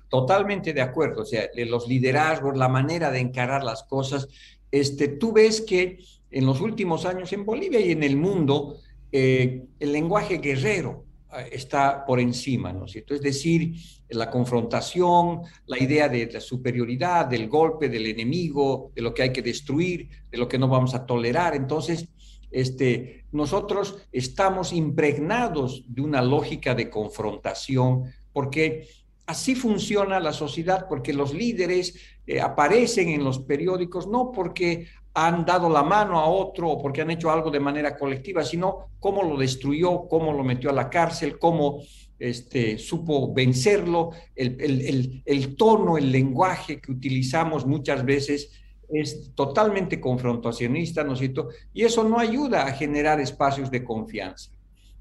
Totalmente 0.10 0.74
de 0.74 0.82
acuerdo, 0.82 1.22
o 1.22 1.26
sea, 1.26 1.44
los 1.56 1.88
liderazgos, 1.88 2.58
la 2.58 2.68
manera 2.68 3.10
de 3.10 3.20
encarar 3.20 3.64
las 3.64 3.84
cosas. 3.84 4.28
Este, 4.72 5.10
tú 5.10 5.34
ves 5.34 5.62
que 5.62 6.00
en 6.32 6.46
los 6.46 6.62
últimos 6.62 7.06
años 7.06 7.32
en 7.34 7.46
Bolivia 7.46 7.80
y 7.80 7.92
en 7.92 8.04
el 8.04 8.16
mundo, 8.16 8.78
eh, 9.12 9.66
el 9.80 9.92
lenguaje 9.92 10.38
guerrero 10.38 11.06
eh, 11.38 11.50
está 11.52 12.06
por 12.06 12.20
encima, 12.20 12.72
¿no 12.72 12.86
es 12.86 12.94
cierto? 12.94 13.14
Es 13.14 13.22
decir, 13.22 13.74
la 14.10 14.30
confrontación, 14.30 15.42
la 15.66 15.78
idea 15.78 16.08
de 16.08 16.30
la 16.32 16.40
superioridad, 16.40 17.26
del 17.26 17.50
golpe, 17.50 17.90
del 17.90 18.08
enemigo, 18.08 18.92
de 18.96 19.02
lo 19.02 19.14
que 19.14 19.24
hay 19.24 19.34
que 19.34 19.42
destruir, 19.42 20.10
de 20.30 20.38
lo 20.38 20.48
que 20.48 20.58
no 20.58 20.68
vamos 20.68 20.94
a 20.96 21.06
tolerar. 21.06 21.56
Entonces, 21.56 22.08
este, 22.50 23.26
nosotros 23.32 23.98
estamos 24.12 24.74
impregnados 24.74 25.86
de 25.88 26.02
una 26.02 26.22
lógica 26.22 26.76
de 26.76 26.90
confrontación 26.90 28.06
porque 28.34 28.88
así 29.26 29.56
funciona 29.56 30.20
la 30.20 30.34
sociedad, 30.34 30.88
porque 30.88 31.14
los 31.14 31.34
líderes 31.34 31.96
eh, 32.28 32.42
aparecen 32.42 33.10
en 33.10 33.24
los 33.24 33.40
periódicos 33.40 34.08
no 34.08 34.32
porque 34.32 34.88
han 35.14 35.46
dado 35.46 35.70
la 35.70 35.84
mano 35.84 36.20
a 36.20 36.28
otro 36.28 36.70
o 36.70 36.82
porque 36.82 37.02
han 37.02 37.12
hecho 37.12 37.32
algo 37.32 37.52
de 37.52 37.60
manera 37.60 37.98
colectiva, 37.98 38.44
sino 38.44 38.92
cómo 39.00 39.24
lo 39.24 39.38
destruyó, 39.38 40.08
cómo 40.08 40.34
lo 40.34 40.44
metió 40.44 40.70
a 40.70 40.74
la 40.74 40.90
cárcel, 40.90 41.38
cómo 41.38 41.82
este, 42.18 42.78
supo 42.78 43.34
vencerlo, 43.34 44.12
el, 44.36 45.22
el 45.26 45.56
tono, 45.56 45.98
el 45.98 46.12
lenguaje 46.12 46.80
que 46.80 46.92
utilizamos 46.92 47.66
muchas 47.66 48.06
veces 48.06 48.52
es 48.94 49.32
totalmente 49.36 50.00
confrontacionista, 50.00 51.04
¿no 51.04 51.14
es 51.14 51.20
cierto? 51.20 51.50
Y 51.74 51.84
eso 51.84 52.04
no 52.04 52.20
ayuda 52.20 52.66
a 52.66 52.74
generar 52.74 53.20
espacios 53.20 53.72
de 53.72 53.84
confianza. 53.84 54.52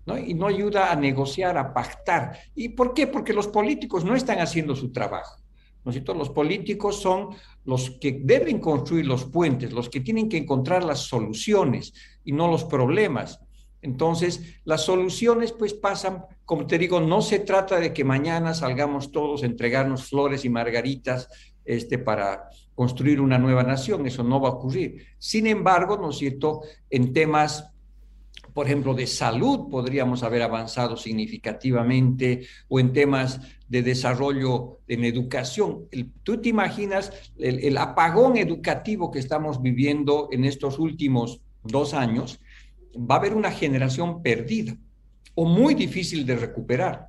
¿No? 0.06 0.18
Y 0.18 0.34
no 0.34 0.46
ayuda 0.46 0.90
a 0.90 0.96
negociar, 0.96 1.58
a 1.58 1.72
pactar. 1.72 2.38
¿Y 2.54 2.70
por 2.70 2.94
qué? 2.94 3.06
Porque 3.06 3.32
los 3.32 3.48
políticos 3.48 4.04
no 4.04 4.14
están 4.14 4.38
haciendo 4.38 4.74
su 4.74 4.92
trabajo. 4.92 5.40
¿no? 5.84 6.14
Los 6.14 6.30
políticos 6.30 7.00
son 7.00 7.30
los 7.64 7.90
que 8.00 8.20
deben 8.22 8.60
construir 8.60 9.06
los 9.06 9.24
puentes, 9.24 9.72
los 9.72 9.88
que 9.88 10.00
tienen 10.00 10.28
que 10.28 10.36
encontrar 10.36 10.84
las 10.84 11.00
soluciones 11.00 11.92
y 12.24 12.32
no 12.32 12.48
los 12.48 12.64
problemas. 12.64 13.40
Entonces, 13.82 14.60
las 14.64 14.84
soluciones 14.84 15.52
pues 15.52 15.72
pasan, 15.72 16.24
como 16.44 16.66
te 16.66 16.78
digo, 16.78 17.00
no 17.00 17.22
se 17.22 17.38
trata 17.38 17.80
de 17.80 17.94
que 17.94 18.04
mañana 18.04 18.52
salgamos 18.52 19.10
todos 19.10 19.42
a 19.42 19.46
entregarnos 19.46 20.08
flores 20.08 20.44
y 20.44 20.50
margaritas 20.50 21.28
este, 21.64 21.98
para 21.98 22.50
construir 22.74 23.20
una 23.20 23.38
nueva 23.38 23.62
nación, 23.62 24.06
eso 24.06 24.22
no 24.22 24.40
va 24.40 24.48
a 24.48 24.52
ocurrir. 24.52 25.06
Sin 25.18 25.46
embargo, 25.46 25.98
¿no 25.98 26.10
es 26.10 26.16
cierto?, 26.16 26.62
en 26.88 27.12
temas 27.12 27.69
por 28.60 28.66
ejemplo, 28.66 28.92
de 28.92 29.06
salud 29.06 29.70
podríamos 29.70 30.22
haber 30.22 30.42
avanzado 30.42 30.94
significativamente 30.94 32.42
o 32.68 32.78
en 32.78 32.92
temas 32.92 33.40
de 33.66 33.82
desarrollo 33.82 34.80
en 34.86 35.06
educación. 35.06 35.88
¿Tú 36.24 36.42
te 36.42 36.50
imaginas 36.50 37.10
el, 37.38 37.78
apagón 37.78 38.36
educativo 38.36 39.10
que 39.10 39.18
estamos 39.18 39.62
viviendo 39.62 40.28
en 40.30 40.44
estos 40.44 40.78
últimos 40.78 41.40
dos 41.62 41.94
años? 41.94 42.38
Va 42.94 43.14
a 43.14 43.18
haber 43.18 43.32
una 43.32 43.50
generación 43.50 44.22
perdida 44.22 44.76
o 45.34 45.46
muy 45.46 45.72
difícil 45.72 46.26
de 46.26 46.36
recuperar, 46.36 47.08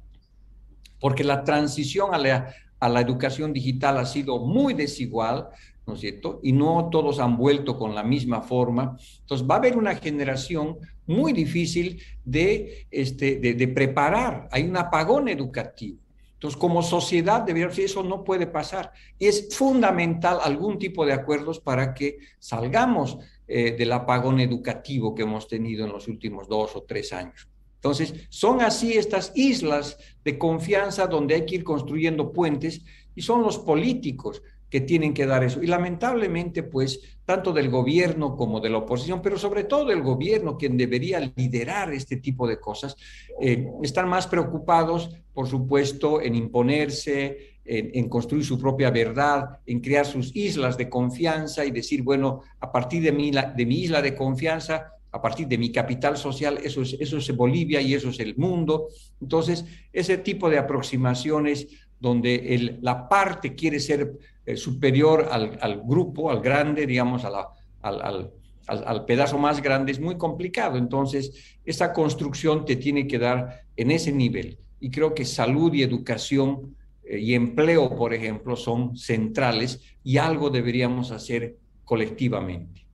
porque 1.01 1.25
la 1.25 1.43
transición 1.43 2.13
a 2.13 2.17
la, 2.17 2.53
a 2.79 2.87
la 2.87 3.01
educación 3.01 3.51
digital 3.51 3.97
ha 3.97 4.05
sido 4.05 4.39
muy 4.39 4.73
desigual, 4.73 5.49
¿no 5.85 5.95
es 5.95 5.99
cierto? 5.99 6.39
Y 6.43 6.53
no 6.53 6.87
todos 6.89 7.19
han 7.19 7.35
vuelto 7.35 7.77
con 7.77 7.93
la 7.93 8.03
misma 8.03 8.41
forma. 8.41 8.95
Entonces 9.19 9.45
va 9.45 9.55
a 9.55 9.57
haber 9.57 9.77
una 9.77 9.95
generación 9.95 10.77
muy 11.07 11.33
difícil 11.33 12.01
de, 12.23 12.87
este, 12.91 13.37
de, 13.37 13.67
preparar. 13.67 14.47
Hay 14.51 14.63
un 14.63 14.77
apagón 14.77 15.27
educativo. 15.27 15.97
Entonces, 16.33 16.59
como 16.59 16.81
sociedad, 16.81 17.41
debería 17.41 17.67
eso 17.83 18.03
no 18.03 18.23
puede 18.23 18.47
pasar. 18.47 18.91
Es 19.19 19.55
fundamental 19.55 20.39
algún 20.41 20.79
tipo 20.79 21.05
de 21.05 21.13
acuerdos 21.13 21.59
para 21.59 21.93
que 21.93 22.17
salgamos 22.39 23.19
eh, 23.47 23.75
del 23.77 23.91
apagón 23.91 24.39
educativo 24.39 25.13
que 25.13 25.23
hemos 25.23 25.47
tenido 25.47 25.85
en 25.85 25.91
los 25.91 26.07
últimos 26.07 26.47
dos 26.47 26.75
o 26.75 26.83
tres 26.83 27.13
años. 27.13 27.47
Entonces, 27.75 28.13
son 28.29 28.61
así 28.61 28.93
estas 28.93 29.31
islas 29.35 29.97
de 30.23 30.37
confianza 30.37 31.07
donde 31.07 31.35
hay 31.35 31.45
que 31.45 31.55
ir 31.55 31.63
construyendo 31.63 32.31
puentes 32.31 32.81
y 33.15 33.23
son 33.23 33.41
los 33.41 33.57
políticos 33.57 34.41
que 34.69 34.81
tienen 34.81 35.13
que 35.13 35.25
dar 35.25 35.43
eso. 35.43 35.61
Y 35.61 35.67
lamentablemente, 35.67 36.63
pues, 36.63 37.01
tanto 37.31 37.53
del 37.53 37.69
gobierno 37.69 38.35
como 38.35 38.59
de 38.59 38.69
la 38.69 38.79
oposición, 38.79 39.21
pero 39.21 39.37
sobre 39.37 39.63
todo 39.63 39.85
del 39.85 40.01
gobierno, 40.01 40.57
quien 40.57 40.75
debería 40.75 41.31
liderar 41.33 41.93
este 41.93 42.17
tipo 42.17 42.45
de 42.45 42.59
cosas, 42.59 42.97
eh, 43.39 43.71
están 43.81 44.09
más 44.09 44.27
preocupados, 44.27 45.09
por 45.33 45.47
supuesto, 45.47 46.21
en 46.21 46.35
imponerse, 46.35 47.59
en, 47.63 48.09
construir 48.09 48.43
su 48.43 48.59
propia 48.59 48.91
verdad, 48.91 49.59
en 49.65 49.79
crear 49.79 50.05
sus 50.05 50.35
islas 50.35 50.77
de 50.77 50.89
confianza 50.89 51.63
y 51.63 51.71
decir, 51.71 52.03
bueno, 52.03 52.41
a 52.59 52.69
partir 52.69 53.01
de 53.01 53.13
mi, 53.13 53.31
de 53.31 53.65
mi 53.65 53.75
isla 53.75 54.01
de 54.01 54.13
confianza, 54.13 54.91
a 55.09 55.21
partir 55.21 55.47
de 55.47 55.57
mi 55.57 55.71
capital 55.71 56.17
social, 56.17 56.59
eso 56.61 56.81
es, 56.81 56.97
eso 56.99 57.15
es 57.15 57.33
Bolivia 57.33 57.79
y 57.79 57.93
eso 57.93 58.09
es 58.09 58.19
el 58.19 58.35
mundo. 58.35 58.89
Entonces, 59.21 59.63
ese 59.93 60.17
tipo 60.17 60.49
de 60.49 60.57
aproximaciones 60.57 61.67
donde 62.01 62.79
la 62.81 63.07
parte 63.07 63.55
quiere 63.55 63.79
ser 63.79 64.17
eh, 64.45 64.57
superior 64.57 65.29
al, 65.31 65.81
grupo, 65.85 66.31
al 66.31 66.41
grande, 66.41 66.87
digamos, 66.87 67.23
al, 67.23 69.05
pedazo 69.05 69.37
más 69.37 69.61
grande, 69.61 69.91
es 69.91 69.99
muy 69.99 70.17
complicado. 70.17 70.77
Entonces, 70.77 71.59
esa 71.63 71.93
construcción 71.93 72.65
te 72.65 72.75
tiene 72.75 73.07
que 73.07 73.19
dar 73.19 73.61
en 73.77 73.91
ese 73.91 74.11
nivel. 74.11 74.57
Y 74.79 74.89
creo 74.89 75.13
que 75.13 75.25
salud 75.25 75.71
y 75.73 75.83
educación 75.83 76.75
eh, 77.03 77.19
y 77.19 77.35
empleo, 77.35 77.95
por 77.95 78.15
ejemplo, 78.15 78.55
son 78.55 78.97
centrales 78.97 79.79
y 80.03 80.17
algo 80.17 80.49
deberíamos 80.49 81.11
hacer 81.11 81.57
colectivamente. 81.83 82.87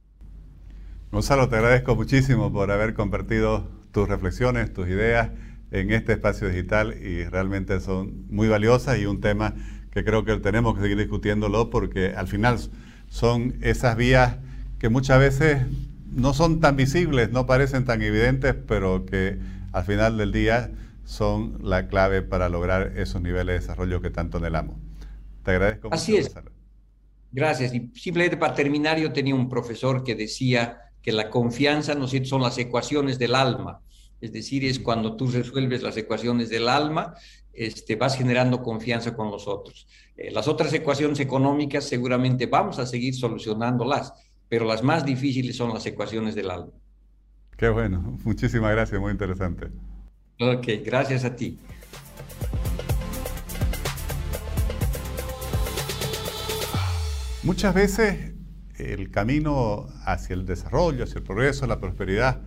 Gonzalo, 1.12 1.48
te 1.48 1.56
agradezco 1.56 1.96
muchísimo 1.96 2.52
por 2.52 2.72
haber 2.72 2.94
compartido 2.94 3.70
tus 3.94 4.10
reflexiones, 4.10 4.74
tus 4.74 4.90
ideas 4.90 5.32
en 5.72 5.92
este 5.92 6.14
espacio 6.14 6.50
digital 6.50 6.96
y 7.02 7.26
realmente 7.26 7.80
son 7.80 8.26
muy 8.30 8.48
valiosas 8.48 9.00
y 9.00 9.06
un 9.06 9.22
tema 9.22 9.54
que 9.92 10.04
creo 10.04 10.24
que 10.26 10.38
tenemos 10.38 10.76
que 10.76 10.82
seguir 10.82 10.98
discutiéndolo 10.98 11.70
porque 11.70 12.14
al 12.16 12.28
final 12.28 12.60
son 13.10 13.56
esas 13.62 13.98
vías 13.98 14.38
que 14.80 14.90
muchas 14.90 15.20
veces 15.20 15.66
no 16.12 16.34
son 16.34 16.60
tan 16.60 16.76
visibles, 16.76 17.32
no 17.32 17.46
parecen 17.46 17.86
tan 17.86 18.02
evidentes, 18.02 18.56
pero 18.68 19.06
que 19.06 19.38
al 19.72 19.84
final 19.84 20.18
del 20.18 20.32
día 20.32 20.72
son 21.06 21.58
la 21.64 21.88
clave 21.88 22.22
para 22.22 22.50
lograr 22.50 22.94
esos 22.98 23.22
niveles 23.22 23.48
de 23.48 23.60
desarrollo 23.60 24.02
que 24.02 24.10
tanto 24.10 24.38
anhelamos. 24.38 24.76
Te 25.44 25.52
agradezco. 25.52 25.90
Así 25.92 26.18
es. 26.18 26.34
Gracias. 27.32 27.74
Y 27.74 27.92
simplemente 27.96 28.38
para 28.38 28.54
terminar, 28.54 29.00
yo 29.00 29.12
tenía 29.14 29.36
un 29.36 29.50
profesor 29.50 30.04
que 30.04 30.16
decía 30.16 30.80
que 31.02 31.12
la 31.12 31.30
confianza 31.30 31.96
no 31.96 32.08
son 32.08 32.42
las 32.42 32.58
ecuaciones 32.58 33.20
del 33.20 33.36
alma. 33.36 33.82
Es 34.20 34.32
decir, 34.32 34.66
es 34.66 34.80
cuando 34.80 35.16
tú 35.16 35.28
resuelves 35.28 35.84
las 35.84 35.96
ecuaciones 35.98 36.50
del 36.50 36.68
alma, 36.70 37.14
este, 37.54 37.96
vas 37.96 38.16
generando 38.16 38.62
confianza 38.64 39.16
con 39.16 39.32
los 39.32 39.48
otros. 39.48 39.88
Eh, 40.16 40.32
las 40.32 40.48
otras 40.48 40.74
ecuaciones 40.74 41.20
económicas 41.20 41.86
seguramente 41.86 42.48
vamos 42.48 42.80
a 42.80 42.86
seguir 42.86 43.16
solucionándolas, 43.16 44.14
pero 44.50 44.66
las 44.66 44.84
más 44.84 45.06
difíciles 45.06 45.56
son 45.56 45.74
las 45.74 45.86
ecuaciones 45.86 46.36
del 46.36 46.50
alma. 46.50 46.74
Qué 47.58 47.70
bueno, 47.70 48.18
muchísimas 48.24 48.72
gracias, 48.72 49.00
muy 49.00 49.12
interesante. 49.12 49.68
Ok, 50.40 50.68
gracias 50.84 51.26
a 51.26 51.36
ti. 51.36 51.58
Muchas 57.44 57.74
veces 57.74 58.34
el 58.78 59.10
camino 59.10 59.88
hacia 60.06 60.34
el 60.34 60.46
desarrollo, 60.46 61.06
hacia 61.06 61.20
el 61.20 61.24
progreso, 61.24 61.66
la 61.66 61.80
prosperidad, 61.80 62.42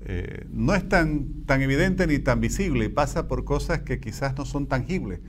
eh, 0.00 0.46
no 0.50 0.74
es 0.74 0.88
tan, 0.88 1.44
tan 1.44 1.60
evidente 1.62 2.06
ni 2.06 2.18
tan 2.18 2.40
visible 2.40 2.84
y 2.84 2.88
pasa 2.88 3.26
por 3.26 3.44
cosas 3.44 3.80
que 3.80 4.00
quizás 4.00 4.36
no 4.36 4.44
son 4.44 4.66
tangibles. 4.66 5.20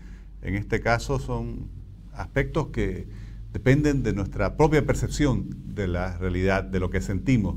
En 0.41 0.55
este 0.55 0.79
caso 0.79 1.19
son 1.19 1.67
aspectos 2.13 2.67
que 2.67 3.07
dependen 3.51 4.03
de 4.03 4.13
nuestra 4.13 4.57
propia 4.57 4.85
percepción 4.85 5.47
de 5.73 5.87
la 5.87 6.17
realidad, 6.17 6.63
de 6.63 6.79
lo 6.79 6.89
que 6.89 7.01
sentimos, 7.01 7.55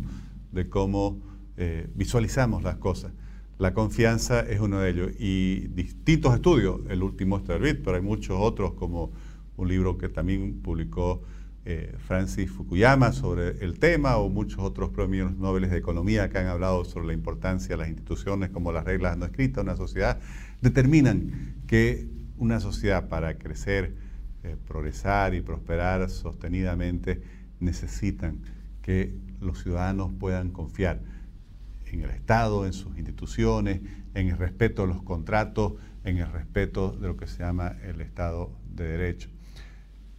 de 0.53 0.68
cómo 0.68 1.20
eh, 1.57 1.88
visualizamos 1.94 2.62
las 2.62 2.77
cosas. 2.77 3.12
La 3.59 3.75
confianza 3.75 4.40
es 4.40 4.61
uno 4.61 4.81
de 4.81 4.90
ellos 4.90 5.12
y 5.18 5.68
distintos 5.68 6.35
estudios, 6.35 6.81
el 6.88 7.03
último 7.03 7.37
es 7.37 7.42
pero 7.44 7.94
hay 7.94 8.03
muchos 8.03 8.37
otros 8.40 8.72
como 8.72 9.12
un 9.57 9.68
libro 9.68 9.98
que 9.98 10.09
también 10.09 10.61
publicó 10.62 11.22
eh, 11.64 11.94
Francis 11.98 12.51
Fukuyama 12.51 13.12
sobre 13.12 13.64
el 13.64 13.79
tema 13.79 14.16
o 14.16 14.29
muchos 14.29 14.59
otros 14.59 14.90
premios 14.90 15.37
Nobel 15.37 15.70
de 15.70 15.77
Economía 15.77 16.29
que 16.29 16.38
han 16.38 16.48
hablado 16.48 16.85
sobre 16.85 17.07
la 17.07 17.12
importancia 17.12 17.68
de 17.70 17.77
las 17.77 17.88
instituciones 17.88 18.51
como 18.51 18.72
las 18.72 18.85
reglas 18.85 19.16
no 19.16 19.27
escritas, 19.27 19.62
una 19.62 19.77
sociedad, 19.77 20.18
determinan 20.61 21.55
que 21.68 22.09
una 22.37 22.59
sociedad 22.59 23.09
para 23.09 23.38
crecer, 23.38 23.94
eh, 24.42 24.57
progresar 24.66 25.35
y 25.35 25.40
prosperar 25.40 26.11
sostenidamente 26.11 27.22
necesitan 27.61 28.40
que 28.83 29.14
los 29.40 29.62
ciudadanos 29.62 30.12
puedan 30.18 30.51
confiar 30.51 31.01
en 31.87 32.01
el 32.01 32.11
Estado, 32.11 32.66
en 32.66 32.72
sus 32.72 32.98
instituciones, 32.98 33.81
en 34.14 34.29
el 34.29 34.37
respeto 34.37 34.83
a 34.83 34.87
los 34.87 35.03
contratos, 35.03 35.75
en 36.05 36.18
el 36.18 36.31
respeto 36.33 36.90
de 36.90 37.07
lo 37.07 37.16
que 37.16 37.29
se 37.29 37.38
llama 37.38 37.77
el 37.85 38.01
Estado 38.01 38.51
de 38.68 38.85
Derecho. 38.85 39.29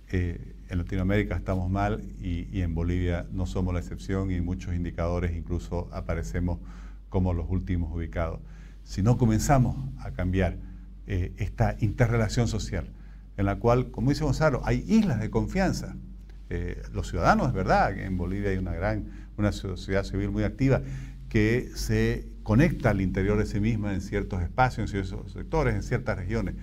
Eh, 0.09 0.55
en 0.73 0.79
Latinoamérica 0.79 1.35
estamos 1.35 1.69
mal 1.69 2.01
y, 2.19 2.61
en 2.61 2.73
Bolivia 2.73 3.27
no 3.31 3.45
somos 3.45 3.73
la 3.73 3.79
excepción 3.79 4.31
y 4.31 4.35
en 4.35 4.43
muchos 4.43 4.73
indicadores 4.73 5.35
incluso 5.35 5.87
aparecemos 5.93 6.59
como 7.09 7.33
los 7.33 7.47
últimos 7.49 7.93
ubicados. 7.95 8.39
Si 8.83 9.03
no 9.03 9.17
comenzamos 9.17 9.77
a 9.99 10.11
cambiar 10.11 10.57
eh, 11.05 11.31
esta 11.37 11.77
interrelación 11.79 12.47
social, 12.47 12.89
en 13.37 13.45
la 13.45 13.57
cual, 13.57 13.91
como 13.91 14.09
dice 14.09 14.23
Gonzalo, 14.23 14.61
hay 14.65 14.83
islas 14.87 15.19
de 15.19 15.29
confianza. 15.29 15.95
Eh, 16.49 16.81
los 16.91 17.07
ciudadanos, 17.07 17.47
es 17.47 17.53
verdad, 17.53 17.97
en 17.97 18.17
Bolivia 18.17 18.49
hay 18.49 18.57
una 18.57 18.73
gran, 18.73 19.27
una 19.37 19.51
sociedad 19.51 20.03
civil 20.03 20.31
muy 20.31 20.43
activa 20.43 20.81
que 21.29 21.69
se 21.75 22.27
conecta 22.41 22.89
al 22.89 23.01
interior 23.01 23.37
de 23.37 23.45
sí 23.45 23.59
misma 23.59 23.93
en 23.93 24.01
ciertos 24.01 24.41
espacios, 24.41 24.91
en 24.91 25.03
ciertos 25.03 25.33
sectores, 25.33 25.75
en 25.75 25.83
ciertas 25.83 26.17
regiones, 26.17 26.55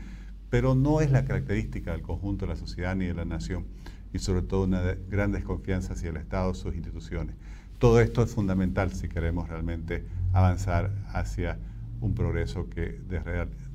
pero 0.48 0.74
no 0.74 1.00
es 1.00 1.12
la 1.12 1.24
característica 1.24 1.92
del 1.92 2.02
conjunto 2.02 2.44
de 2.44 2.54
la 2.54 2.56
sociedad 2.56 2.96
ni 2.96 3.06
de 3.06 3.14
la 3.14 3.24
nación, 3.24 3.66
y 4.12 4.18
sobre 4.18 4.42
todo 4.42 4.64
una 4.64 4.82
gran 5.08 5.32
desconfianza 5.32 5.92
hacia 5.92 6.10
el 6.10 6.16
Estado 6.16 6.54
sus 6.54 6.74
instituciones. 6.74 7.36
Todo 7.78 8.00
esto 8.00 8.22
es 8.22 8.34
fundamental 8.34 8.92
si 8.92 9.08
queremos 9.08 9.48
realmente 9.48 10.06
avanzar 10.32 10.90
hacia 11.12 11.58
un 12.00 12.14
progreso 12.14 12.68
que 12.68 13.00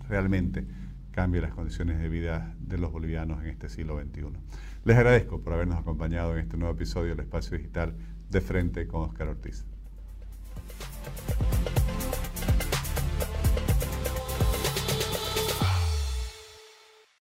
realmente 0.08 0.66
cambie 1.12 1.42
las 1.42 1.54
condiciones 1.54 2.00
de 2.00 2.10
vida 2.10 2.54
de 2.60 2.78
los 2.78 2.92
bolivianos 2.92 3.42
en 3.42 3.50
este 3.50 3.70
siglo 3.70 4.00
XXI. 4.00 4.26
Les 4.84 4.98
agradezco 4.98 5.40
por 5.40 5.54
habernos 5.54 5.80
acompañado 5.80 6.34
en 6.34 6.40
este 6.40 6.58
nuevo 6.58 6.74
episodio 6.74 7.16
del 7.16 7.22
Espacio 7.22 7.58
Digital 7.58 7.96
de 8.30 8.42
Frente 8.42 8.86
con 8.86 9.02
Oscar 9.04 9.30
Ortiz. 9.30 9.66